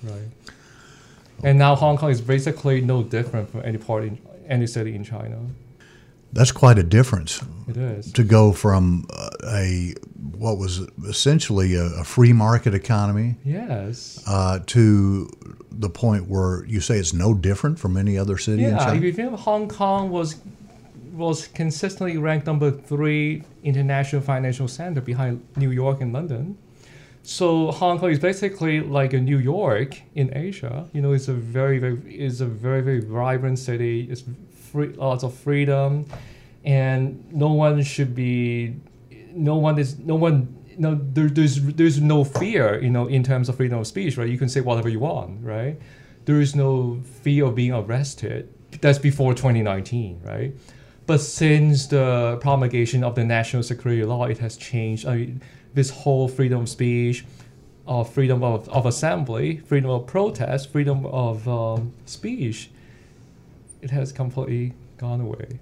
Right. 0.05 0.29
And 1.43 1.57
now 1.59 1.75
Hong 1.75 1.97
Kong 1.97 2.11
is 2.11 2.21
basically 2.21 2.81
no 2.81 3.03
different 3.03 3.49
from 3.49 3.61
any 3.65 3.77
part 3.77 4.03
in 4.05 4.17
any 4.47 4.67
city 4.67 4.95
in 4.95 5.03
China. 5.03 5.37
That's 6.33 6.51
quite 6.51 6.77
a 6.77 6.83
difference 6.83 7.41
It 7.67 7.77
is. 7.77 8.11
to 8.13 8.23
go 8.23 8.51
from 8.51 9.05
uh, 9.13 9.29
a 9.47 9.93
what 10.37 10.57
was 10.57 10.79
essentially 11.07 11.75
a, 11.75 11.85
a 11.85 12.03
free 12.03 12.33
market 12.33 12.73
economy 12.73 13.35
Yes. 13.45 14.21
uh, 14.27 14.59
to 14.67 15.29
the 15.71 15.89
point 15.89 16.27
where 16.27 16.65
you 16.65 16.81
say 16.81 16.97
it's 16.97 17.13
no 17.13 17.33
different 17.33 17.79
from 17.79 17.95
any 17.95 18.17
other 18.17 18.37
city 18.37 18.63
in 18.65 18.71
Yeah, 18.71 18.93
if 18.93 19.01
you 19.03 19.13
think 19.13 19.31
Hong 19.39 19.67
Kong 19.69 20.09
was 20.09 20.35
was 21.13 21.47
consistently 21.47 22.17
ranked 22.17 22.45
number 22.45 22.69
three 22.69 23.43
international 23.63 24.21
financial 24.21 24.67
center 24.67 24.99
behind 24.99 25.41
New 25.55 25.71
York 25.71 26.01
and 26.01 26.11
London. 26.11 26.57
So 27.25 27.71
Hong 27.71 27.97
Kong 27.97 28.11
is 28.11 28.19
basically 28.19 28.81
like 28.81 29.13
a 29.13 29.19
New 29.19 29.39
York 29.39 29.99
in 30.13 30.35
Asia. 30.37 30.87
You 30.93 31.01
know, 31.01 31.11
it's 31.13 31.27
a 31.27 31.33
very 31.33 31.79
very 31.79 31.97
it's 32.15 32.39
a 32.39 32.45
very 32.45 32.81
very 32.81 33.01
vibrant 33.01 33.57
city. 33.57 34.07
It's 34.11 34.23
free, 34.71 34.89
lots 34.89 35.23
of 35.23 35.33
freedom, 35.33 36.05
and 36.63 37.25
no 37.33 37.51
one 37.51 37.81
should 37.81 38.13
be, 38.13 38.75
no 39.33 39.55
one 39.55 39.79
is 39.79 39.97
no 39.97 40.13
one 40.13 40.55
know, 40.77 40.95
there, 40.95 41.27
there's 41.27 41.61
there's 41.61 41.99
no 41.99 42.23
fear, 42.23 42.79
you 42.81 42.91
know, 42.91 43.07
in 43.07 43.23
terms 43.23 43.49
of 43.49 43.57
freedom 43.57 43.79
of 43.79 43.87
speech, 43.87 44.17
right? 44.17 44.29
You 44.29 44.37
can 44.37 44.49
say 44.49 44.61
whatever 44.61 44.89
you 44.89 44.99
want, 44.99 45.43
right? 45.43 45.79
There 46.25 46.39
is 46.39 46.55
no 46.55 47.01
fear 47.21 47.45
of 47.45 47.55
being 47.55 47.73
arrested. 47.73 48.53
That's 48.81 48.99
before 48.99 49.33
2019, 49.33 50.21
right? 50.23 50.53
But 51.07 51.21
since 51.21 51.87
the 51.87 52.37
promulgation 52.41 53.03
of 53.03 53.15
the 53.15 53.23
national 53.23 53.63
security 53.63 54.03
law, 54.03 54.25
it 54.25 54.39
has 54.39 54.57
changed. 54.57 55.07
I 55.07 55.15
mean, 55.17 55.41
this 55.75 55.89
whole 55.91 56.27
freedom 56.27 56.61
of 56.61 56.69
speech, 56.69 57.25
uh, 57.87 58.03
freedom 58.03 58.43
of, 58.43 58.67
of 58.69 58.85
assembly, 58.85 59.57
freedom 59.57 59.91
of 59.91 60.07
protest, 60.07 60.71
freedom 60.71 61.05
of 61.05 61.47
um, 61.47 61.93
speech, 62.05 62.71
it 63.81 63.91
has 63.91 64.11
completely 64.11 64.73
gone 64.97 65.21
away. 65.21 65.59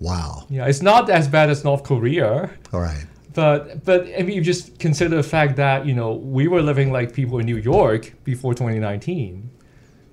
Wow. 0.00 0.46
Yeah, 0.48 0.66
it's 0.66 0.82
not 0.82 1.10
as 1.10 1.28
bad 1.28 1.50
as 1.50 1.64
North 1.64 1.82
Korea. 1.82 2.50
All 2.72 2.80
right. 2.80 3.06
But 3.34 3.84
but 3.84 4.06
I 4.18 4.22
mean, 4.22 4.34
you 4.34 4.40
just 4.40 4.78
consider 4.78 5.16
the 5.16 5.22
fact 5.22 5.56
that 5.56 5.84
you 5.84 5.94
know 5.94 6.14
we 6.14 6.48
were 6.48 6.62
living 6.62 6.90
like 6.90 7.12
people 7.12 7.38
in 7.38 7.44
New 7.44 7.58
York 7.58 8.14
before 8.24 8.54
2019, 8.54 9.50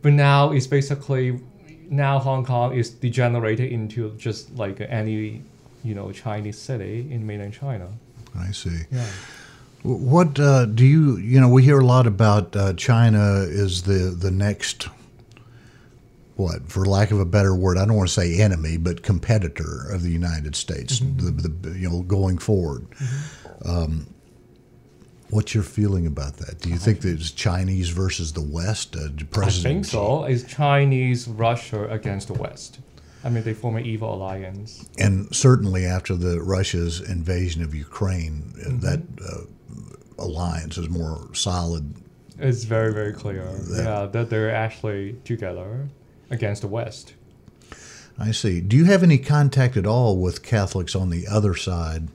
but 0.01 0.11
now 0.11 0.51
it's 0.51 0.67
basically 0.67 1.39
now 1.89 2.19
Hong 2.19 2.43
Kong 2.43 2.73
is 2.73 2.89
degenerated 2.89 3.71
into 3.71 4.11
just 4.17 4.53
like 4.55 4.81
any 4.81 5.41
you 5.85 5.95
know 5.95 6.11
Chinese 6.11 6.57
city 6.57 7.07
in 7.09 7.25
mainland 7.25 7.53
China. 7.53 7.87
I 8.37 8.51
see. 8.51 8.81
Yeah. 8.91 9.05
What 9.83 10.39
uh, 10.39 10.65
do 10.65 10.85
you 10.85 11.17
you 11.17 11.41
know? 11.41 11.49
We 11.49 11.63
hear 11.63 11.79
a 11.79 11.85
lot 11.85 12.07
about 12.07 12.55
uh, 12.55 12.73
China 12.73 13.41
is 13.41 13.83
the 13.83 14.15
the 14.17 14.31
next 14.31 14.87
what, 16.35 16.71
for 16.71 16.85
lack 16.85 17.11
of 17.11 17.19
a 17.19 17.25
better 17.25 17.55
word, 17.55 17.77
I 17.77 17.85
don't 17.85 17.95
want 17.95 18.09
to 18.09 18.13
say 18.13 18.39
enemy, 18.41 18.77
but 18.77 19.03
competitor 19.03 19.87
of 19.91 20.01
the 20.01 20.09
United 20.09 20.55
States. 20.55 20.99
Mm-hmm. 20.99 21.37
The, 21.37 21.47
the 21.47 21.79
you 21.79 21.89
know 21.89 22.01
going 22.01 22.37
forward. 22.37 22.87
Um, 23.65 24.07
what's 25.29 25.53
your 25.53 25.63
feeling 25.63 26.07
about 26.07 26.37
that? 26.37 26.59
Do 26.59 26.69
you 26.69 26.77
think 26.77 27.01
that 27.01 27.13
it's 27.13 27.31
Chinese 27.31 27.89
versus 27.89 28.33
the 28.33 28.41
West? 28.41 28.95
Uh, 28.95 29.09
I 29.41 29.49
think 29.49 29.85
so. 29.85 30.23
It's 30.23 30.43
Chinese 30.43 31.27
Russia 31.27 31.87
against 31.89 32.27
the 32.27 32.33
West. 32.33 32.79
I 33.23 33.29
mean, 33.29 33.43
they 33.43 33.53
form 33.53 33.77
an 33.77 33.85
evil 33.85 34.13
alliance. 34.13 34.85
and 34.97 35.33
certainly 35.33 35.85
after 35.85 36.15
the 36.15 36.41
Russia's 36.41 36.99
invasion 37.01 37.63
of 37.63 37.73
Ukraine, 37.73 38.53
uh, 38.65 38.69
Mm-hmm. 38.69 38.79
that 38.79 39.01
uh, 39.25 39.41
alliance 40.17 40.77
is 40.77 40.89
more 40.89 41.29
solid. 41.33 41.95
It's 42.39 42.63
very 42.65 42.93
very 42.93 43.13
clear. 43.13 43.43
That- 43.45 43.83
yeah, 43.83 44.05
that 44.07 44.29
they're 44.29 44.53
actually 44.53 45.15
together 45.23 45.87
against 46.29 46.61
the 46.61 46.67
West. 46.67 47.13
I 48.17 48.31
see. 48.31 48.61
Do 48.61 48.75
you 48.77 48.85
have 48.85 49.01
any 49.03 49.17
contact 49.17 49.75
at 49.77 49.87
all 49.87 50.17
with 50.17 50.43
Catholics 50.43 50.95
on 50.95 51.09
the 51.09 51.25
other 51.27 51.55
side 51.55 52.09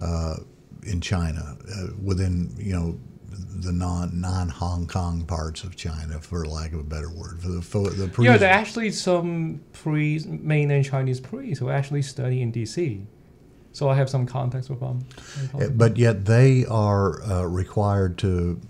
uh, 0.00 0.36
in 0.82 1.00
China, 1.00 1.56
uh, 1.72 1.86
within 2.02 2.54
you 2.58 2.72
know 2.72 2.98
the 3.36 3.72
non 3.72 4.20
non 4.20 4.48
Hong 4.48 4.86
Kong 4.86 5.24
parts 5.24 5.64
of 5.64 5.76
China, 5.76 6.20
for 6.20 6.44
lack 6.46 6.72
of 6.72 6.80
a 6.80 6.84
better 6.84 7.10
word, 7.10 7.40
for 7.40 7.48
the 7.48 7.62
for 7.62 7.90
the 7.90 8.04
Yeah, 8.04 8.08
priests- 8.12 8.40
there 8.40 8.50
are 8.50 8.58
actually 8.58 8.90
some 8.92 9.60
priests, 9.72 10.28
mainland 10.28 10.84
Chinese 10.84 11.20
priests 11.20 11.58
who 11.60 11.70
actually 11.70 12.02
study 12.02 12.40
in 12.42 12.52
DC. 12.52 13.04
So 13.72 13.88
I 13.88 13.96
have 13.96 14.08
some 14.08 14.24
contacts 14.26 14.68
with 14.70 14.78
them. 14.80 15.00
But 15.76 15.96
yet 15.96 16.26
they 16.26 16.64
are 16.66 17.20
uh, 17.22 17.42
required 17.42 18.18
to 18.18 18.60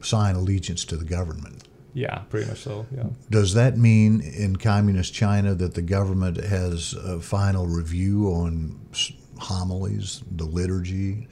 sign 0.00 0.34
allegiance 0.36 0.84
to 0.86 0.96
the 0.96 1.04
government. 1.04 1.64
yeah, 1.92 2.20
pretty 2.30 2.46
much 2.48 2.62
so. 2.62 2.86
Yeah. 2.96 3.04
Does 3.30 3.52
that 3.52 3.76
mean 3.76 4.20
in 4.22 4.56
communist 4.56 5.12
China 5.12 5.54
that 5.54 5.74
the 5.74 5.82
government 5.82 6.38
has 6.38 6.94
a 6.94 7.20
final 7.20 7.66
review 7.66 8.28
on 8.28 8.80
homilies, 9.38 10.22
the 10.30 10.44
liturgy? 10.46 11.28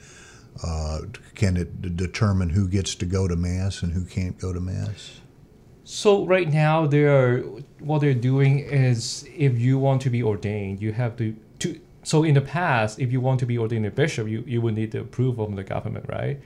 Uh, 0.63 1.01
can 1.35 1.57
it 1.57 1.95
determine 1.95 2.49
who 2.49 2.67
gets 2.67 2.95
to 2.95 3.05
go 3.05 3.27
to 3.27 3.35
mass 3.35 3.81
and 3.81 3.93
who 3.93 4.05
can't 4.05 4.37
go 4.37 4.53
to 4.53 4.59
mass? 4.59 5.21
So 5.83 6.25
right 6.25 6.51
now, 6.51 6.85
they 6.85 7.03
are 7.03 7.39
what 7.79 7.99
they're 8.01 8.13
doing 8.13 8.59
is 8.59 9.27
if 9.35 9.59
you 9.59 9.79
want 9.79 10.01
to 10.03 10.09
be 10.09 10.21
ordained, 10.23 10.81
you 10.81 10.93
have 10.93 11.17
to 11.17 11.35
to. 11.59 11.79
So 12.03 12.23
in 12.23 12.35
the 12.35 12.41
past, 12.41 12.99
if 12.99 13.11
you 13.11 13.21
want 13.21 13.39
to 13.41 13.45
be 13.45 13.57
ordained 13.57 13.85
a 13.85 13.91
bishop, 13.91 14.27
you, 14.27 14.43
you 14.47 14.61
would 14.61 14.75
need 14.75 14.91
the 14.91 15.01
approval 15.01 15.45
from 15.45 15.55
the 15.55 15.63
government, 15.63 16.05
right? 16.09 16.39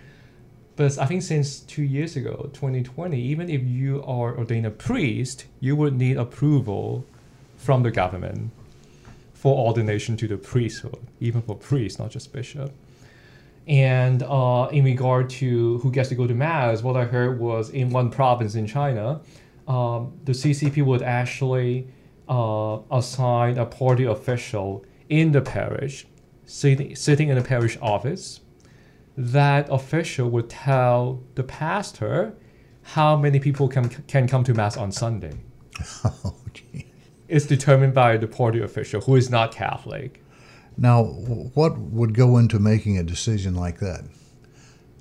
But 0.76 0.98
I 0.98 1.06
think 1.06 1.22
since 1.22 1.60
two 1.60 1.84
years 1.84 2.18
ago, 2.18 2.50
2020, 2.54 3.22
even 3.22 3.50
if 3.50 3.64
you 3.64 4.04
are 4.04 4.38
ordained 4.38 4.66
a 4.66 4.72
priest, 4.72 5.46
you 5.62 5.76
would 5.76 5.96
need 5.96 6.18
approval 6.18 7.06
from 7.56 7.84
the 7.84 7.92
government 7.92 8.52
for 9.34 9.56
ordination 9.68 10.18
to 10.18 10.28
the 10.28 10.38
priesthood, 10.38 11.00
even 11.20 11.42
for 11.42 11.56
priests, 11.56 12.00
not 12.00 12.12
just 12.12 12.34
bishop. 12.34 12.74
And 13.68 14.22
uh, 14.24 14.70
in 14.72 14.84
regard 14.84 15.30
to 15.32 15.80
who 15.80 15.92
gets 15.92 16.10
to 16.10 16.16
go 16.16 16.28
to 16.28 16.34
mass, 16.34 16.84
what 16.84 16.96
I 16.96 17.06
heard 17.06 17.40
was 17.40 17.70
in 17.70 17.90
one 17.90 18.12
province 18.12 18.56
in 18.56 18.68
China, 18.68 19.22
um, 19.68 20.14
the 20.24 20.34
CCP 20.34 20.86
would 20.86 21.02
actually 21.02 21.88
uh, 22.30 22.80
assign 22.92 23.58
a 23.58 23.66
party 23.66 24.06
official 24.06 24.86
in 25.10 25.32
the 25.32 25.42
parish, 25.42 26.06
sitting, 26.46 26.96
sitting 26.96 27.30
in 27.30 27.36
the 27.36 27.44
parish 27.44 27.78
office. 27.82 28.42
That 29.18 29.68
official 29.72 30.30
would 30.30 30.50
tell 30.50 31.24
the 31.36 31.44
pastor 31.44 32.36
how 32.82 33.16
many 33.16 33.40
people 33.40 33.68
can, 33.68 33.90
can 33.90 34.28
come 34.28 34.44
to 34.44 34.54
mass 34.54 34.78
on 34.78 34.92
Sunday. 34.92 35.34
Oh. 36.06 36.36
It's 37.28 37.46
determined 37.46 37.94
by 37.94 38.18
the 38.18 38.28
party 38.28 38.62
official 38.62 39.02
who 39.02 39.16
is 39.16 39.30
not 39.30 39.52
Catholic. 39.52 40.24
Now, 40.78 41.04
what 41.04 41.78
would 41.78 42.14
go 42.14 42.38
into 42.38 42.60
making 42.60 42.98
a 42.98 43.04
decision 43.04 43.56
like 43.56 43.80
that? 43.80 44.04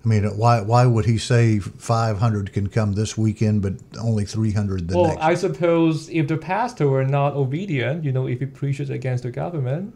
I 0.04 0.08
mean, 0.08 0.24
why 0.36 0.60
why 0.60 0.84
would 0.84 1.06
he 1.06 1.16
say 1.16 1.58
500 1.58 2.52
can 2.52 2.68
come 2.68 2.92
this 2.92 3.16
weekend, 3.16 3.62
but 3.62 3.74
only 3.98 4.26
300 4.26 4.88
the 4.88 4.96
well, 4.96 5.08
next? 5.08 5.22
I 5.22 5.34
suppose 5.34 6.10
if 6.10 6.28
the 6.28 6.36
pastor 6.36 6.88
were 6.88 7.04
not 7.04 7.34
obedient, 7.34 8.04
you 8.04 8.12
know, 8.12 8.26
if 8.26 8.40
he 8.40 8.46
preaches 8.46 8.90
against 8.90 9.22
the 9.22 9.30
government, 9.30 9.94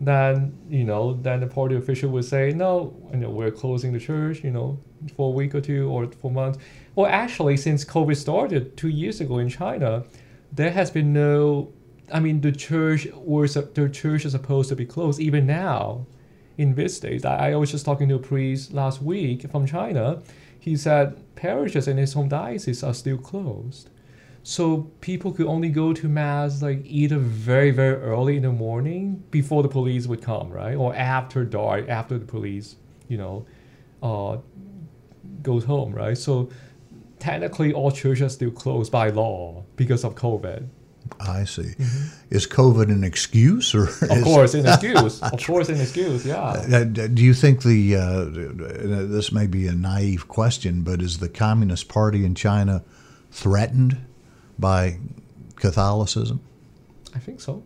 then 0.00 0.56
you 0.70 0.84
know, 0.84 1.14
then 1.20 1.40
the 1.40 1.46
party 1.46 1.76
official 1.76 2.10
would 2.10 2.24
say, 2.24 2.52
no, 2.52 2.96
you 3.12 3.18
know, 3.18 3.30
we're 3.30 3.50
closing 3.50 3.92
the 3.92 4.00
church, 4.00 4.42
you 4.42 4.50
know, 4.50 4.78
for 5.14 5.28
a 5.28 5.34
week 5.34 5.54
or 5.54 5.60
two 5.60 5.90
or 5.90 6.10
for 6.22 6.30
months. 6.30 6.58
Well, 6.94 7.06
actually, 7.06 7.58
since 7.58 7.84
COVID 7.84 8.16
started 8.16 8.76
two 8.78 8.88
years 8.88 9.20
ago 9.20 9.38
in 9.38 9.50
China, 9.50 10.04
there 10.52 10.70
has 10.70 10.90
been 10.90 11.12
no. 11.12 11.72
I 12.12 12.20
mean, 12.20 12.40
the 12.40 12.52
church 12.52 13.06
was 13.14 13.54
the 13.54 13.88
church 13.88 14.24
is 14.24 14.32
supposed 14.32 14.68
to 14.68 14.76
be 14.76 14.84
closed 14.84 15.20
even 15.20 15.46
now, 15.46 16.06
in 16.56 16.74
these 16.74 16.98
days. 17.00 17.24
I, 17.24 17.52
I 17.52 17.56
was 17.56 17.70
just 17.70 17.84
talking 17.84 18.08
to 18.08 18.16
a 18.16 18.18
priest 18.18 18.72
last 18.72 19.02
week 19.02 19.50
from 19.50 19.66
China. 19.66 20.22
He 20.58 20.76
said 20.76 21.20
parishes 21.36 21.88
in 21.88 21.96
his 21.96 22.12
home 22.14 22.28
diocese 22.28 22.82
are 22.82 22.94
still 22.94 23.18
closed. 23.18 23.90
So 24.42 24.90
people 25.00 25.32
could 25.32 25.46
only 25.46 25.70
go 25.70 25.92
to 25.94 26.08
mass 26.08 26.60
like 26.62 26.82
either 26.84 27.18
very 27.18 27.70
very 27.70 27.96
early 27.96 28.36
in 28.36 28.42
the 28.42 28.52
morning 28.52 29.24
before 29.30 29.62
the 29.62 29.68
police 29.68 30.06
would 30.06 30.22
come, 30.22 30.50
right, 30.50 30.74
or 30.74 30.94
after 30.94 31.44
dark 31.44 31.88
after 31.88 32.18
the 32.18 32.26
police, 32.26 32.76
you 33.08 33.16
know, 33.16 33.46
uh, 34.02 34.38
goes 35.42 35.64
home, 35.64 35.92
right. 35.94 36.16
So 36.16 36.50
technically, 37.18 37.72
all 37.72 37.90
churches 37.90 38.22
are 38.22 38.28
still 38.28 38.50
closed 38.50 38.92
by 38.92 39.08
law 39.08 39.64
because 39.76 40.04
of 40.04 40.14
COVID. 40.14 40.68
I 41.20 41.44
see. 41.44 41.74
Is 42.30 42.46
COVID 42.46 42.88
an 42.90 43.04
excuse, 43.04 43.74
or 43.74 43.84
Of 43.88 44.22
course, 44.22 44.54
an 44.54 44.66
excuse. 44.66 45.22
of 45.22 45.44
course, 45.46 45.68
an 45.68 45.80
excuse. 45.80 46.26
Yeah. 46.26 46.40
Uh, 46.42 46.84
do 46.84 47.22
you 47.22 47.34
think 47.34 47.62
the 47.62 47.96
uh, 47.96 48.24
this 49.06 49.32
may 49.32 49.46
be 49.46 49.66
a 49.66 49.72
naive 49.74 50.28
question, 50.28 50.82
but 50.82 51.00
is 51.00 51.18
the 51.18 51.28
Communist 51.28 51.88
Party 51.88 52.24
in 52.24 52.34
China 52.34 52.82
threatened 53.30 53.98
by 54.58 54.98
Catholicism? 55.56 56.40
I 57.14 57.18
think 57.18 57.40
so. 57.40 57.62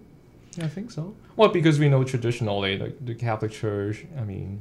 Yeah, 0.56 0.64
I 0.66 0.68
think 0.68 0.90
so. 0.90 1.14
Well, 1.36 1.48
because 1.50 1.78
we 1.78 1.88
know 1.88 2.04
traditionally 2.04 2.76
the, 2.76 2.92
the 3.00 3.14
Catholic 3.14 3.52
Church, 3.52 4.04
I 4.18 4.24
mean, 4.24 4.60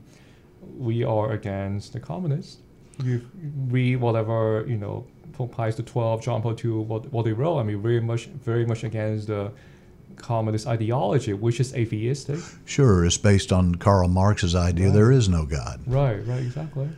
we 0.78 1.04
are 1.04 1.32
against 1.32 1.94
the 1.94 2.00
communists. 2.00 2.58
You 3.04 3.22
read 3.68 3.98
whatever, 3.98 4.66
you 4.68 4.78
know, 4.78 5.06
Pope 5.38 5.52
Pius 5.52 5.76
the 5.76 5.84
Twelve, 5.84 6.22
John 6.22 6.42
Paul 6.42 6.56
II, 6.64 6.72
what, 6.86 7.12
what 7.14 7.24
they 7.26 7.32
wrote, 7.34 7.60
I 7.60 7.64
mean, 7.64 7.82
very 7.82 8.02
much 8.02 8.26
very 8.26 8.66
much 8.66 8.84
against 8.84 9.28
the 9.28 9.52
communist 10.16 10.66
ideology, 10.66 11.34
which 11.34 11.60
is 11.60 11.74
atheistic. 11.76 12.40
Sure, 12.66 13.06
it's 13.06 13.18
based 13.18 13.52
on 13.52 13.76
Karl 13.76 14.08
Marx's 14.08 14.56
idea 14.56 14.88
Right. 14.88 14.94
there 14.96 15.12
is 15.12 15.30
no 15.30 15.46
God. 15.46 15.80
Right, 15.86 16.26
right, 16.26 16.42
exactly. 16.42 16.90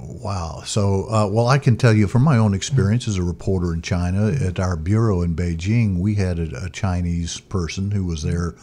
Wow. 0.00 0.62
So, 0.64 1.04
uh, 1.10 1.28
well, 1.30 1.48
I 1.48 1.58
can 1.58 1.76
tell 1.76 1.92
you 1.92 2.06
from 2.06 2.22
my 2.22 2.38
own 2.38 2.54
experience 2.54 3.08
as 3.08 3.16
a 3.16 3.22
reporter 3.22 3.72
in 3.74 3.82
China, 3.82 4.28
at 4.28 4.58
our 4.60 4.76
bureau 4.76 5.22
in 5.22 5.34
Beijing, 5.34 5.98
we 5.98 6.14
had 6.14 6.38
a, 6.38 6.66
a 6.66 6.70
Chinese 6.70 7.40
person 7.40 7.90
who 7.90 8.04
was 8.04 8.22
there 8.22 8.54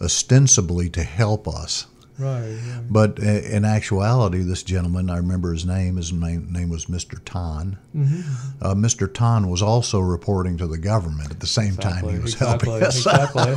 ostensibly 0.00 0.88
to 0.90 1.02
help 1.02 1.46
us 1.46 1.86
Right. 2.20 2.40
right. 2.40 2.82
But 2.88 3.18
in 3.18 3.64
actuality, 3.64 4.42
this 4.42 4.62
gentleman, 4.62 5.08
I 5.10 5.16
remember 5.16 5.52
his 5.52 5.64
name, 5.64 5.96
his 5.96 6.12
name, 6.12 6.52
name 6.52 6.68
was 6.68 6.86
Mr. 6.86 7.18
Tan. 7.24 7.78
Mm-hmm. 7.96 8.62
Uh, 8.64 8.74
Mr. 8.74 9.12
Tan 9.12 9.48
was 9.48 9.62
also 9.62 10.00
reporting 10.00 10.56
to 10.58 10.66
the 10.66 10.78
government 10.78 11.30
at 11.30 11.40
the 11.40 11.46
same 11.46 11.76
time 11.76 12.08
he 12.08 12.18
was 12.18 12.34
exactly, 12.34 12.68
helping 12.70 12.86
us. 12.86 12.96
Exactly. 12.96 13.54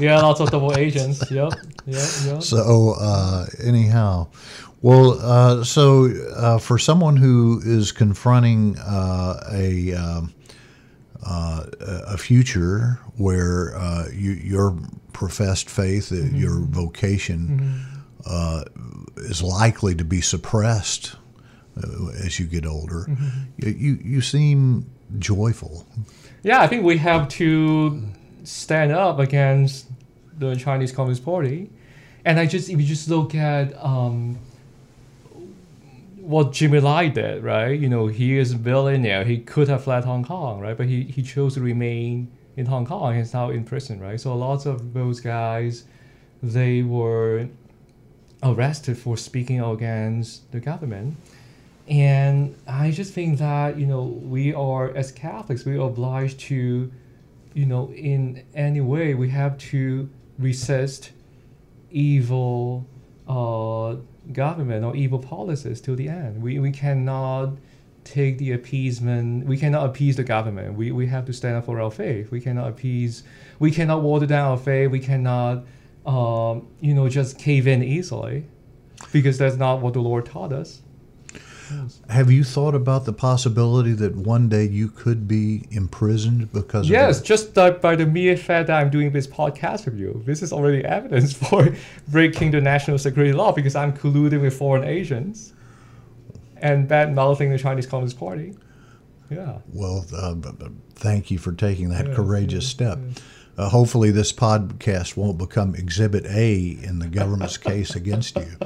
yeah, 0.06 0.20
lots 0.20 0.40
of 0.40 0.50
double 0.50 0.76
agents. 0.76 1.30
Yep. 1.30 1.52
Yep. 1.86 2.08
Yep. 2.24 2.42
So, 2.42 2.94
uh, 3.00 3.46
anyhow, 3.62 4.28
well, 4.82 5.18
uh, 5.20 5.64
so 5.64 6.06
uh, 6.36 6.58
for 6.58 6.78
someone 6.78 7.16
who 7.16 7.60
is 7.64 7.90
confronting 7.92 8.78
uh, 8.78 9.42
a 9.52 9.94
um, 9.94 10.34
uh, 11.26 11.64
a 11.80 12.18
future 12.18 13.00
where 13.16 13.74
uh, 13.76 14.08
you, 14.12 14.32
your 14.32 14.76
professed 15.12 15.70
faith, 15.70 16.12
uh, 16.12 16.16
Mm-hmm. 16.16 16.36
your 16.36 16.58
vocation, 16.60 17.80
uh, 18.26 18.64
is 19.16 19.42
likely 19.42 19.94
to 19.94 20.04
be 20.04 20.20
suppressed 20.20 21.16
uh, 21.76 22.08
as 22.24 22.38
you 22.38 22.46
get 22.46 22.66
older, 22.66 23.06
Mm-hmm. 23.08 23.68
you, 23.68 23.98
you 24.02 24.20
seem 24.20 24.86
joyful. 25.18 25.86
Yeah, 26.42 26.60
I 26.60 26.66
think 26.66 26.84
we 26.84 26.98
have 26.98 27.28
to 27.30 28.02
stand 28.44 28.92
up 28.92 29.18
against 29.18 29.86
the 30.38 30.54
Chinese 30.56 30.92
Communist 30.92 31.24
Party, 31.24 31.70
and 32.24 32.38
I 32.38 32.46
just 32.46 32.68
if 32.68 32.78
you 32.80 32.86
just 32.86 33.08
look 33.08 33.34
at 33.34 33.72
um, 33.82 34.38
what 36.16 36.52
Jimmy 36.52 36.80
Lai 36.80 37.08
did, 37.08 37.42
right? 37.42 37.78
You 37.78 37.88
know, 37.88 38.06
he 38.06 38.38
is 38.38 38.52
a 38.52 38.56
billionaire. 38.56 39.24
He 39.24 39.38
could 39.38 39.68
have 39.68 39.84
fled 39.84 40.04
Hong 40.04 40.24
Kong, 40.24 40.60
right? 40.60 40.76
But 40.76 40.86
he, 40.86 41.02
he 41.04 41.22
chose 41.22 41.54
to 41.54 41.60
remain 41.60 42.30
in 42.56 42.66
Hong 42.66 42.86
Kong. 42.86 43.14
He's 43.16 43.32
now 43.34 43.50
in 43.50 43.64
prison, 43.64 44.00
right? 44.00 44.20
So 44.20 44.34
lots 44.36 44.64
of 44.66 44.94
those 44.94 45.20
guys, 45.20 45.84
they 46.42 46.82
were 46.82 47.48
arrested 48.44 48.98
for 48.98 49.16
speaking 49.16 49.60
against 49.60 50.50
the 50.52 50.60
government. 50.60 51.16
And 51.88 52.54
I 52.66 52.90
just 52.90 53.12
think 53.12 53.38
that, 53.38 53.78
you 53.78 53.86
know, 53.86 54.02
we 54.02 54.54
are, 54.54 54.94
as 54.94 55.12
Catholics, 55.12 55.64
we 55.64 55.76
are 55.76 55.86
obliged 55.86 56.40
to, 56.40 56.90
you 57.54 57.66
know, 57.66 57.90
in 57.92 58.44
any 58.54 58.80
way, 58.80 59.14
we 59.14 59.30
have 59.30 59.58
to 59.58 60.08
resist 60.38 61.12
evil 61.90 62.86
uh, 63.28 63.96
government 64.32 64.84
or 64.84 64.96
evil 64.96 65.18
policies 65.18 65.80
till 65.80 65.96
the 65.96 66.08
end. 66.08 66.42
We, 66.42 66.58
we 66.58 66.70
cannot 66.70 67.50
take 68.04 68.36
the 68.38 68.52
appeasement, 68.52 69.46
we 69.46 69.56
cannot 69.56 69.86
appease 69.86 70.16
the 70.16 70.24
government. 70.24 70.76
We, 70.76 70.90
we 70.90 71.06
have 71.06 71.24
to 71.26 71.32
stand 71.32 71.56
up 71.56 71.64
for 71.64 71.80
our 71.80 71.90
faith. 71.90 72.30
We 72.30 72.40
cannot 72.40 72.68
appease, 72.68 73.24
we 73.58 73.70
cannot 73.70 74.02
water 74.02 74.26
down 74.26 74.50
our 74.50 74.58
faith. 74.58 74.90
We 74.90 75.00
cannot, 75.00 75.64
um, 76.06 76.68
you 76.80 76.94
know, 76.94 77.08
just 77.08 77.38
cave 77.38 77.66
in 77.66 77.82
easily 77.82 78.44
because 79.12 79.38
that's 79.38 79.56
not 79.56 79.80
what 79.80 79.94
the 79.94 80.00
Lord 80.00 80.26
taught 80.26 80.52
us. 80.52 80.80
Have 82.10 82.30
you 82.30 82.44
thought 82.44 82.74
about 82.74 83.06
the 83.06 83.12
possibility 83.12 83.92
that 83.92 84.14
one 84.14 84.48
day 84.50 84.64
you 84.64 84.88
could 84.88 85.26
be 85.26 85.66
imprisoned 85.70 86.52
because 86.52 86.90
Yes, 86.90 87.22
just 87.22 87.56
uh, 87.56 87.70
by 87.70 87.96
the 87.96 88.04
mere 88.04 88.36
fact 88.36 88.66
that 88.66 88.80
I'm 88.80 88.90
doing 88.90 89.12
this 89.12 89.26
podcast 89.26 89.86
with 89.86 89.98
you, 89.98 90.22
this 90.26 90.42
is 90.42 90.52
already 90.52 90.84
evidence 90.84 91.32
for 91.32 91.74
breaking 92.08 92.50
the 92.50 92.60
national 92.60 92.98
security 92.98 93.32
law 93.32 93.50
because 93.52 93.74
I'm 93.74 93.94
colluding 93.96 94.42
with 94.42 94.56
foreign 94.56 94.84
agents 94.84 95.54
and 96.58 96.86
bad 96.86 97.14
mouthing 97.14 97.50
the 97.50 97.58
Chinese 97.58 97.86
Communist 97.86 98.18
Party. 98.18 98.54
Yeah. 99.30 99.58
Well, 99.72 100.04
uh, 100.14 100.34
thank 100.94 101.30
you 101.30 101.38
for 101.38 101.52
taking 101.52 101.88
that 101.88 102.08
Yeah, 102.08 102.14
courageous 102.14 102.64
yeah, 102.64 102.70
step. 102.70 102.98
Uh, 103.56 103.68
hopefully, 103.68 104.10
this 104.10 104.32
podcast 104.32 105.16
won't 105.16 105.38
become 105.38 105.74
Exhibit 105.74 106.26
A 106.26 106.78
in 106.82 106.98
the 106.98 107.06
government's 107.06 107.56
case 107.56 107.94
against 107.94 108.36
you. 108.36 108.56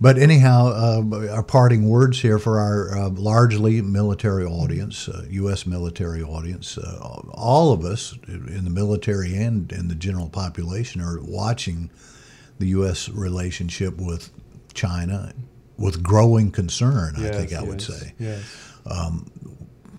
But 0.00 0.18
anyhow, 0.18 0.68
uh, 0.68 1.28
our 1.32 1.42
parting 1.42 1.88
words 1.88 2.20
here 2.20 2.38
for 2.38 2.60
our 2.60 2.96
uh, 2.96 3.08
largely 3.08 3.82
military 3.82 4.44
audience, 4.44 5.08
uh, 5.08 5.24
U.S. 5.30 5.66
military 5.66 6.22
audience. 6.22 6.78
Uh, 6.78 6.98
all 7.32 7.72
of 7.72 7.84
us 7.84 8.16
in 8.26 8.64
the 8.64 8.70
military 8.70 9.34
and 9.34 9.72
in 9.72 9.88
the 9.88 9.94
general 9.94 10.28
population 10.28 11.00
are 11.00 11.18
watching 11.20 11.90
the 12.58 12.66
U.S. 12.68 13.08
relationship 13.08 13.96
with 13.96 14.30
China 14.74 15.32
with 15.76 16.02
growing 16.02 16.50
concern. 16.50 17.14
I 17.16 17.30
think 17.30 17.52
I 17.52 17.62
would 17.62 17.80
say. 17.80 18.14
Yes. 18.18 18.44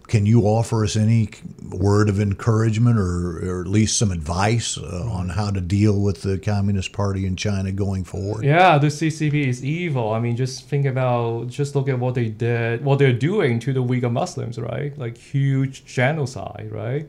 Can 0.09 0.25
you 0.25 0.41
offer 0.41 0.83
us 0.83 0.95
any 0.95 1.29
word 1.69 2.09
of 2.09 2.19
encouragement 2.19 2.97
or, 2.97 3.37
or 3.47 3.61
at 3.61 3.67
least 3.67 3.95
some 3.95 4.11
advice 4.11 4.75
uh, 4.75 5.07
on 5.07 5.29
how 5.29 5.51
to 5.51 5.61
deal 5.61 6.01
with 6.01 6.23
the 6.23 6.39
Communist 6.39 6.93
Party 6.93 7.27
in 7.27 7.35
China 7.35 7.71
going 7.71 8.03
forward? 8.03 8.43
Yeah, 8.43 8.79
the 8.79 8.87
CCP 8.87 9.45
is 9.45 9.63
evil. 9.63 10.11
I 10.11 10.19
mean, 10.19 10.35
just 10.35 10.67
think 10.67 10.87
about, 10.87 11.49
just 11.49 11.75
look 11.75 11.87
at 11.87 11.99
what 11.99 12.15
they 12.15 12.27
did, 12.27 12.83
what 12.83 12.97
they're 12.97 13.13
doing 13.13 13.59
to 13.59 13.71
the 13.71 13.83
Uyghur 13.83 14.11
Muslims, 14.11 14.57
right? 14.57 14.97
Like 14.97 15.15
huge 15.15 15.85
genocide, 15.85 16.69
right? 16.71 17.07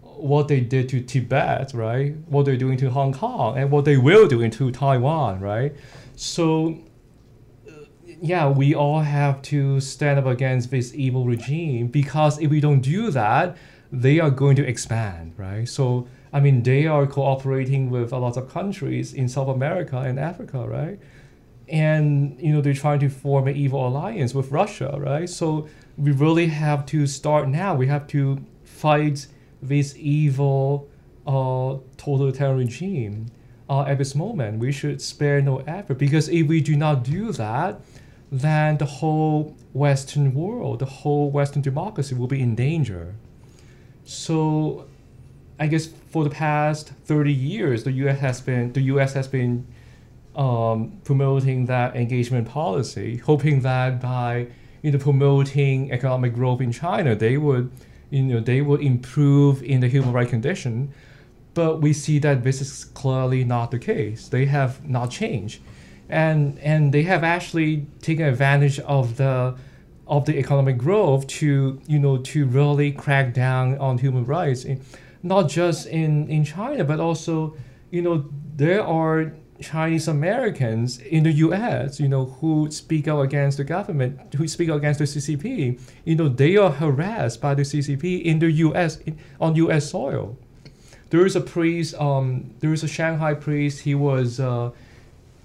What 0.00 0.48
they 0.48 0.60
did 0.60 0.88
to 0.88 1.02
Tibet, 1.02 1.72
right? 1.74 2.16
What 2.26 2.46
they're 2.46 2.56
doing 2.56 2.78
to 2.78 2.90
Hong 2.90 3.12
Kong, 3.12 3.58
and 3.58 3.70
what 3.70 3.84
they 3.84 3.98
will 3.98 4.26
do 4.26 4.40
into 4.40 4.70
Taiwan, 4.70 5.40
right? 5.40 5.74
So, 6.16 6.78
yeah, 8.20 8.48
we 8.48 8.74
all 8.74 9.00
have 9.00 9.40
to 9.42 9.80
stand 9.80 10.18
up 10.18 10.26
against 10.26 10.70
this 10.70 10.94
evil 10.94 11.24
regime 11.24 11.88
because 11.88 12.38
if 12.38 12.50
we 12.50 12.60
don't 12.60 12.80
do 12.80 13.10
that, 13.10 13.56
they 13.90 14.20
are 14.20 14.30
going 14.30 14.56
to 14.56 14.66
expand, 14.66 15.34
right? 15.36 15.68
So, 15.68 16.06
I 16.32 16.40
mean, 16.40 16.62
they 16.62 16.86
are 16.86 17.06
cooperating 17.06 17.90
with 17.90 18.12
a 18.12 18.18
lot 18.18 18.36
of 18.36 18.52
countries 18.52 19.14
in 19.14 19.28
South 19.28 19.48
America 19.48 19.98
and 19.98 20.18
Africa, 20.18 20.66
right? 20.68 20.98
And, 21.68 22.38
you 22.40 22.52
know, 22.52 22.60
they're 22.60 22.74
trying 22.74 23.00
to 23.00 23.08
form 23.08 23.48
an 23.48 23.56
evil 23.56 23.86
alliance 23.86 24.34
with 24.34 24.50
Russia, 24.50 24.94
right? 24.98 25.28
So, 25.28 25.68
we 25.96 26.12
really 26.12 26.46
have 26.46 26.86
to 26.86 27.06
start 27.06 27.48
now. 27.48 27.74
We 27.74 27.86
have 27.88 28.06
to 28.08 28.44
fight 28.64 29.26
this 29.62 29.94
evil 29.96 30.88
uh, 31.26 31.76
totalitarian 31.96 32.58
regime 32.58 33.26
uh, 33.68 33.82
at 33.82 33.98
this 33.98 34.14
moment. 34.14 34.58
We 34.58 34.72
should 34.72 35.02
spare 35.02 35.42
no 35.42 35.58
effort 35.58 35.98
because 35.98 36.28
if 36.28 36.46
we 36.46 36.60
do 36.60 36.76
not 36.76 37.04
do 37.04 37.32
that, 37.32 37.80
then 38.30 38.78
the 38.78 38.86
whole 38.86 39.56
Western 39.72 40.34
world, 40.34 40.78
the 40.78 40.86
whole 40.86 41.30
Western 41.30 41.62
democracy 41.62 42.14
will 42.14 42.28
be 42.28 42.40
in 42.40 42.54
danger. 42.54 43.14
So, 44.04 44.86
I 45.58 45.66
guess 45.66 45.86
for 45.86 46.24
the 46.24 46.30
past 46.30 46.92
30 47.04 47.32
years, 47.32 47.84
the 47.84 47.92
U.S. 47.92 48.20
has 48.20 48.40
been 48.40 48.72
the 48.72 48.80
U.S. 48.82 49.14
has 49.14 49.28
been 49.28 49.66
um, 50.36 51.00
promoting 51.04 51.66
that 51.66 51.96
engagement 51.96 52.48
policy, 52.48 53.16
hoping 53.18 53.60
that 53.60 54.00
by 54.00 54.46
you 54.82 54.92
know 54.92 54.98
promoting 54.98 55.92
economic 55.92 56.34
growth 56.34 56.60
in 56.60 56.72
China, 56.72 57.14
they 57.14 57.36
would 57.36 57.70
you 58.10 58.22
know 58.22 58.40
they 58.40 58.60
would 58.60 58.80
improve 58.80 59.62
in 59.62 59.80
the 59.80 59.88
human 59.88 60.12
right 60.12 60.28
condition. 60.28 60.92
But 61.52 61.80
we 61.80 61.92
see 61.92 62.20
that 62.20 62.44
this 62.44 62.60
is 62.60 62.84
clearly 62.84 63.42
not 63.42 63.72
the 63.72 63.78
case. 63.78 64.28
They 64.28 64.46
have 64.46 64.88
not 64.88 65.10
changed, 65.10 65.60
and 66.10 66.58
and 66.58 66.92
they 66.92 67.02
have 67.02 67.24
actually 67.24 67.86
taken 68.02 68.24
advantage 68.26 68.78
of 68.80 69.16
the 69.16 69.56
of 70.06 70.24
the 70.24 70.36
economic 70.36 70.76
growth 70.76 71.26
to 71.28 71.80
you 71.86 71.98
know 71.98 72.18
to 72.18 72.44
really 72.46 72.90
crack 72.90 73.32
down 73.32 73.78
on 73.78 73.98
human 73.98 74.24
rights, 74.24 74.66
not 75.22 75.48
just 75.48 75.86
in 75.86 76.28
in 76.28 76.44
China 76.44 76.84
but 76.84 77.00
also 77.00 77.56
you 77.90 78.02
know 78.02 78.28
there 78.56 78.84
are 78.84 79.32
Chinese 79.60 80.08
Americans 80.08 80.98
in 80.98 81.22
the 81.22 81.32
U.S. 81.32 82.00
you 82.00 82.08
know 82.08 82.26
who 82.40 82.70
speak 82.70 83.06
out 83.06 83.20
against 83.20 83.58
the 83.58 83.64
government, 83.64 84.34
who 84.34 84.48
speak 84.48 84.68
out 84.68 84.78
against 84.78 84.98
the 84.98 85.04
CCP. 85.04 85.80
You 86.04 86.16
know 86.16 86.28
they 86.28 86.56
are 86.56 86.70
harassed 86.70 87.40
by 87.40 87.54
the 87.54 87.62
CCP 87.62 88.22
in 88.22 88.40
the 88.40 88.50
U.S. 88.50 88.96
in, 88.98 89.18
on 89.40 89.54
U.S. 89.56 89.90
soil. 89.90 90.36
There 91.10 91.24
is 91.26 91.36
a 91.36 91.40
priest. 91.40 91.94
Um, 91.94 92.54
there 92.60 92.72
is 92.72 92.82
a 92.82 92.88
Shanghai 92.88 93.34
priest. 93.34 93.80
He 93.80 93.94
was. 93.94 94.40
Uh, 94.40 94.72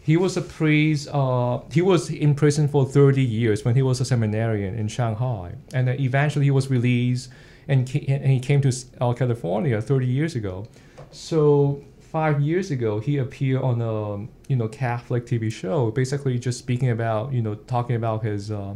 he 0.06 0.18
was 0.18 0.38
a 0.38 0.42
priest. 0.42 1.08
Uh, 1.12 1.62
he 1.72 1.82
was 1.82 2.12
in 2.12 2.36
prison 2.36 2.68
for 2.68 2.86
30 2.86 3.24
years 3.24 3.66
when 3.66 3.74
he 3.76 3.82
was 3.82 4.00
a 4.00 4.06
seminarian 4.06 4.76
in 4.76 4.88
Shanghai, 4.88 5.56
and 5.74 5.88
then 5.88 6.00
eventually 6.00 6.46
he 6.46 6.52
was 6.52 6.70
released 6.70 7.32
and, 7.68 7.80
and 8.08 8.26
he 8.28 8.40
came 8.40 8.62
to 8.62 8.72
uh, 9.02 9.14
California 9.14 9.82
30 9.82 10.06
years 10.06 10.36
ago. 10.36 10.68
So 11.10 11.82
five 12.00 12.40
years 12.40 12.70
ago, 12.70 13.00
he 13.00 13.18
appeared 13.18 13.64
on 13.64 13.82
a 13.82 14.28
you 14.48 14.56
know 14.56 14.68
Catholic 14.68 15.26
TV 15.26 15.52
show, 15.52 15.90
basically 15.90 16.38
just 16.38 16.60
speaking 16.60 16.92
about 16.92 17.34
you 17.34 17.42
know 17.42 17.56
talking 17.56 17.96
about 17.96 18.24
his. 18.24 18.52
Uh, 18.52 18.76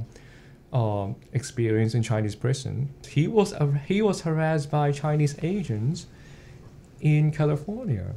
um, 0.71 1.15
experience 1.33 1.95
in 1.95 2.03
Chinese 2.03 2.35
prison. 2.35 2.93
He 3.07 3.27
was 3.27 3.53
uh, 3.53 3.65
he 3.87 4.03
was 4.03 4.21
harassed 4.21 4.69
by 4.69 4.91
Chinese 4.91 5.35
agents 5.41 6.05
in 7.01 7.31
California. 7.31 8.13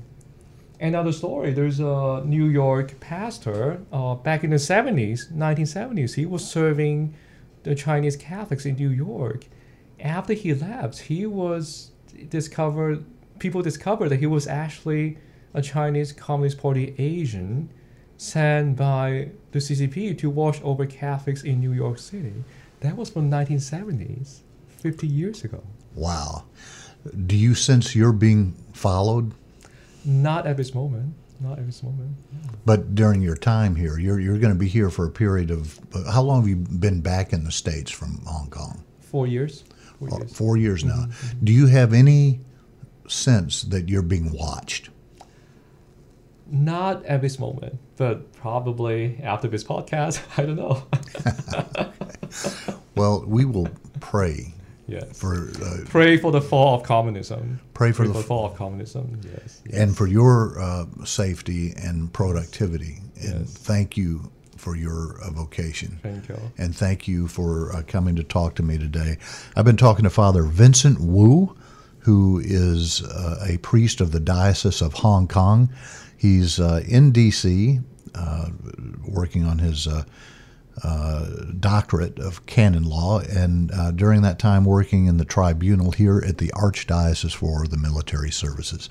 Another 0.83 1.13
story, 1.13 1.53
there's 1.53 1.79
a 1.79 2.25
New 2.27 2.47
York 2.47 2.99
pastor 2.99 3.81
uh, 3.93 4.17
back 4.17 4.43
in 4.43 4.51
the 4.51 4.57
70s, 4.57 5.33
1970s. 5.33 6.15
He 6.15 6.27
was 6.27 6.45
serving 6.45 7.15
the 7.63 7.77
Chinese 7.77 8.17
Catholics 8.17 8.67
in 8.67 8.75
New 8.75 8.89
York. 8.89 9.47
After 10.01 10.33
he 10.33 10.53
left, 10.53 10.99
he 11.03 11.25
was 11.25 11.93
discovered, 12.29 13.05
people 13.39 13.63
discovered 13.63 14.09
that 14.09 14.19
he 14.19 14.27
was 14.27 14.49
actually 14.49 15.19
a 15.55 15.63
Chinese 15.63 16.11
Communist 16.11 16.59
Party 16.59 16.97
agent 16.99 17.71
sent 18.17 18.75
by 18.75 19.29
the 19.53 19.61
CCP 19.61 20.19
to 20.19 20.29
watch 20.31 20.61
over 20.63 20.85
Catholics 20.85 21.45
in 21.45 21.61
New 21.61 21.73
York 21.73 21.99
City. 21.99 22.43
That 22.81 22.97
was 22.97 23.09
from 23.09 23.31
1970s, 23.31 24.41
50 24.67 25.07
years 25.07 25.45
ago. 25.45 25.63
Wow. 25.95 26.43
Do 27.27 27.37
you 27.37 27.55
sense 27.55 27.95
you're 27.95 28.13
being 28.13 28.55
followed? 28.73 29.33
Not 30.05 30.47
at 30.47 30.57
this 30.57 30.75
moment. 30.75 31.15
Not 31.41 31.59
at 31.59 31.67
this 31.67 31.83
moment. 31.83 32.17
But 32.65 32.95
during 32.95 33.21
your 33.21 33.37
time 33.37 33.75
here, 33.75 33.99
you're, 33.99 34.21
you're 34.21 34.39
going 34.39 34.53
to 34.53 34.59
be 34.59 34.69
here 34.69 34.91
for 34.91 35.07
a 35.07 35.11
period 35.11 35.51
of 35.51 35.81
uh, 35.95 36.11
how 36.11 36.23
long 36.23 36.41
have 36.41 36.49
you 36.49 36.57
been 36.57 37.01
back 37.01 37.33
in 37.33 37.45
the 37.45 37.51
States 37.51 37.91
from 37.91 38.21
Hong 38.27 38.49
Kong? 38.51 38.85
Four 39.01 39.27
years. 39.27 39.65
Four 39.99 40.09
years. 40.09 40.37
Four 40.37 40.57
years 40.57 40.85
now. 40.85 41.07
Do 41.43 41.53
you 41.53 41.67
have 41.67 41.93
any 41.93 42.41
sense 43.09 43.63
that 43.63 43.89
you're 43.89 44.03
being 44.03 44.33
watched? 44.33 44.91
Not 46.47 47.05
at 47.07 47.23
this 47.23 47.39
moment, 47.39 47.79
but 47.97 48.33
probably 48.35 49.19
after 49.23 49.49
this 49.49 49.65
podcast. 49.65 50.21
I 50.39 50.47
don't 50.47 50.57
know. 50.57 50.87
Well, 52.95 53.25
we 53.27 53.45
will 53.45 53.69
pray 54.01 54.55
yes. 54.93 55.19
for 55.19 55.51
uh, 55.63 55.79
Pray 55.87 56.17
for 56.17 56.31
the 56.33 56.41
fall 56.41 56.75
of 56.77 56.83
communism. 56.85 57.61
Pray 57.75 57.93
for 57.93 58.07
the 58.07 58.13
the 58.15 58.19
f- 58.21 58.25
fall 58.27 58.47
of 58.47 58.55
communism. 58.57 59.21
Yes. 59.25 59.61
yes. 59.67 59.79
and 59.81 59.97
for 59.97 60.07
your 60.07 60.61
uh, 60.61 60.85
safety 61.05 61.73
and 61.77 62.13
productivity. 62.13 62.99
And 63.23 63.41
Yes. 63.41 63.53
thank 63.55 63.97
you 63.97 64.31
for 64.57 64.77
your 64.77 65.21
uh, 65.23 65.31
vocation. 65.31 65.99
Thank 66.03 66.29
you. 66.29 66.37
and 66.59 66.75
thank 66.75 67.07
you 67.09 67.29
for 67.29 67.73
uh, 67.75 67.83
coming 67.87 68.15
to 68.17 68.23
talk 68.25 68.55
to 68.57 68.63
me 68.63 68.79
today. 68.79 69.19
I've 69.57 69.65
been 69.65 69.77
talking 69.77 70.05
to 70.05 70.11
Father 70.11 70.43
Vincent 70.45 71.01
Wu, 71.01 71.57
who 72.01 72.41
is 72.45 73.03
uh, 73.03 73.45
a 73.49 73.59
priest 73.59 74.01
of 74.01 74.11
the 74.13 74.21
Diocese 74.21 74.81
of 74.83 74.93
Hong 74.95 75.27
Kong. 75.29 75.69
He's 76.17 76.59
uh, 76.61 76.83
in 76.87 77.11
D.C., 77.13 77.81
uh, 78.15 78.49
working 79.09 79.45
on 79.45 79.59
his 79.59 79.89
uh, 80.83 81.27
doctorate 81.59 82.19
of 82.19 82.47
canon 82.47 82.85
law, 82.85 83.21
and 83.21 83.71
uh, 83.73 83.91
during 83.91 84.23
that 84.23 84.39
time 84.39 84.65
working 84.65 85.07
in 85.07 85.17
the 85.19 85.25
tribunal 85.25 85.93
here 85.93 86.23
at 86.27 86.39
the 86.39 86.49
Archdiocese 86.49 87.35
for 87.35 87.67
the 87.67 87.77
Military 87.77 88.31
Services. 88.31 88.89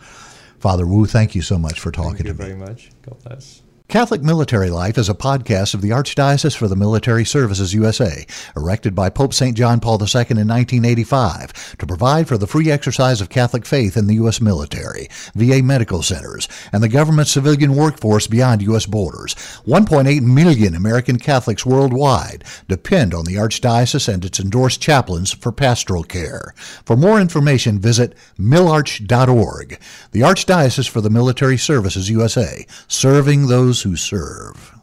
Father 0.60 0.86
Wu, 0.86 1.06
thank 1.06 1.34
you 1.34 1.42
so 1.42 1.58
much 1.58 1.80
for 1.80 1.92
talking 1.92 2.18
Thank 2.18 2.28
you 2.28 2.34
to 2.34 2.40
me. 2.40 2.46
very 2.50 2.56
much. 2.60 2.92
God 3.02 3.24
bless. 3.24 3.62
Catholic 3.92 4.24
Military 4.24 4.70
Life 4.70 4.98
is 4.98 5.10
a 5.10 5.14
podcast 5.14 5.74
of 5.74 5.82
the 5.82 5.90
Archdiocese 5.90 6.56
for 6.56 6.70
the 6.70 6.78
Military 6.78 7.26
Services 7.26 7.74
USA, 7.74 8.26
erected 8.56 8.96
by 8.96 9.10
Pope 9.10 9.34
St. 9.34 9.58
John 9.58 9.82
Paul 9.82 9.96
II 9.96 10.28
in 10.30 10.48
1985 10.48 11.76
to 11.78 11.86
provide 11.86 12.26
for 12.26 12.38
the 12.38 12.48
free 12.48 12.72
exercise 12.72 13.20
of 13.20 13.28
Catholic 13.28 13.66
faith 13.66 13.98
in 13.98 14.08
the 14.08 14.14
U.S. 14.14 14.40
military, 14.40 15.10
VA 15.36 15.62
medical 15.62 16.02
centers, 16.04 16.48
and 16.72 16.82
the 16.82 16.88
government 16.88 17.28
civilian 17.28 17.76
workforce 17.76 18.28
beyond 18.28 18.62
U.S. 18.62 18.86
borders. 18.86 19.36
1.8 19.68 20.22
million 20.22 20.74
American 20.74 21.20
Catholics 21.20 21.66
worldwide 21.66 22.46
depend 22.70 23.14
on 23.14 23.26
the 23.26 23.36
Archdiocese 23.36 24.08
and 24.08 24.24
its 24.24 24.40
endorsed 24.40 24.82
chaplains 24.82 25.34
for 25.34 25.52
pastoral 25.52 26.06
care. 26.06 26.54
For 26.86 26.96
more 26.96 27.20
information, 27.20 27.78
visit 27.78 28.16
milarch.org. 28.40 29.78
The 30.14 30.22
Archdiocese 30.22 30.88
for 30.88 31.02
the 31.02 31.10
Military 31.10 31.58
Services 31.58 32.10
USA, 32.10 32.66
serving 32.88 33.48
those 33.48 33.81
who 33.82 33.96
serve. 33.96 34.81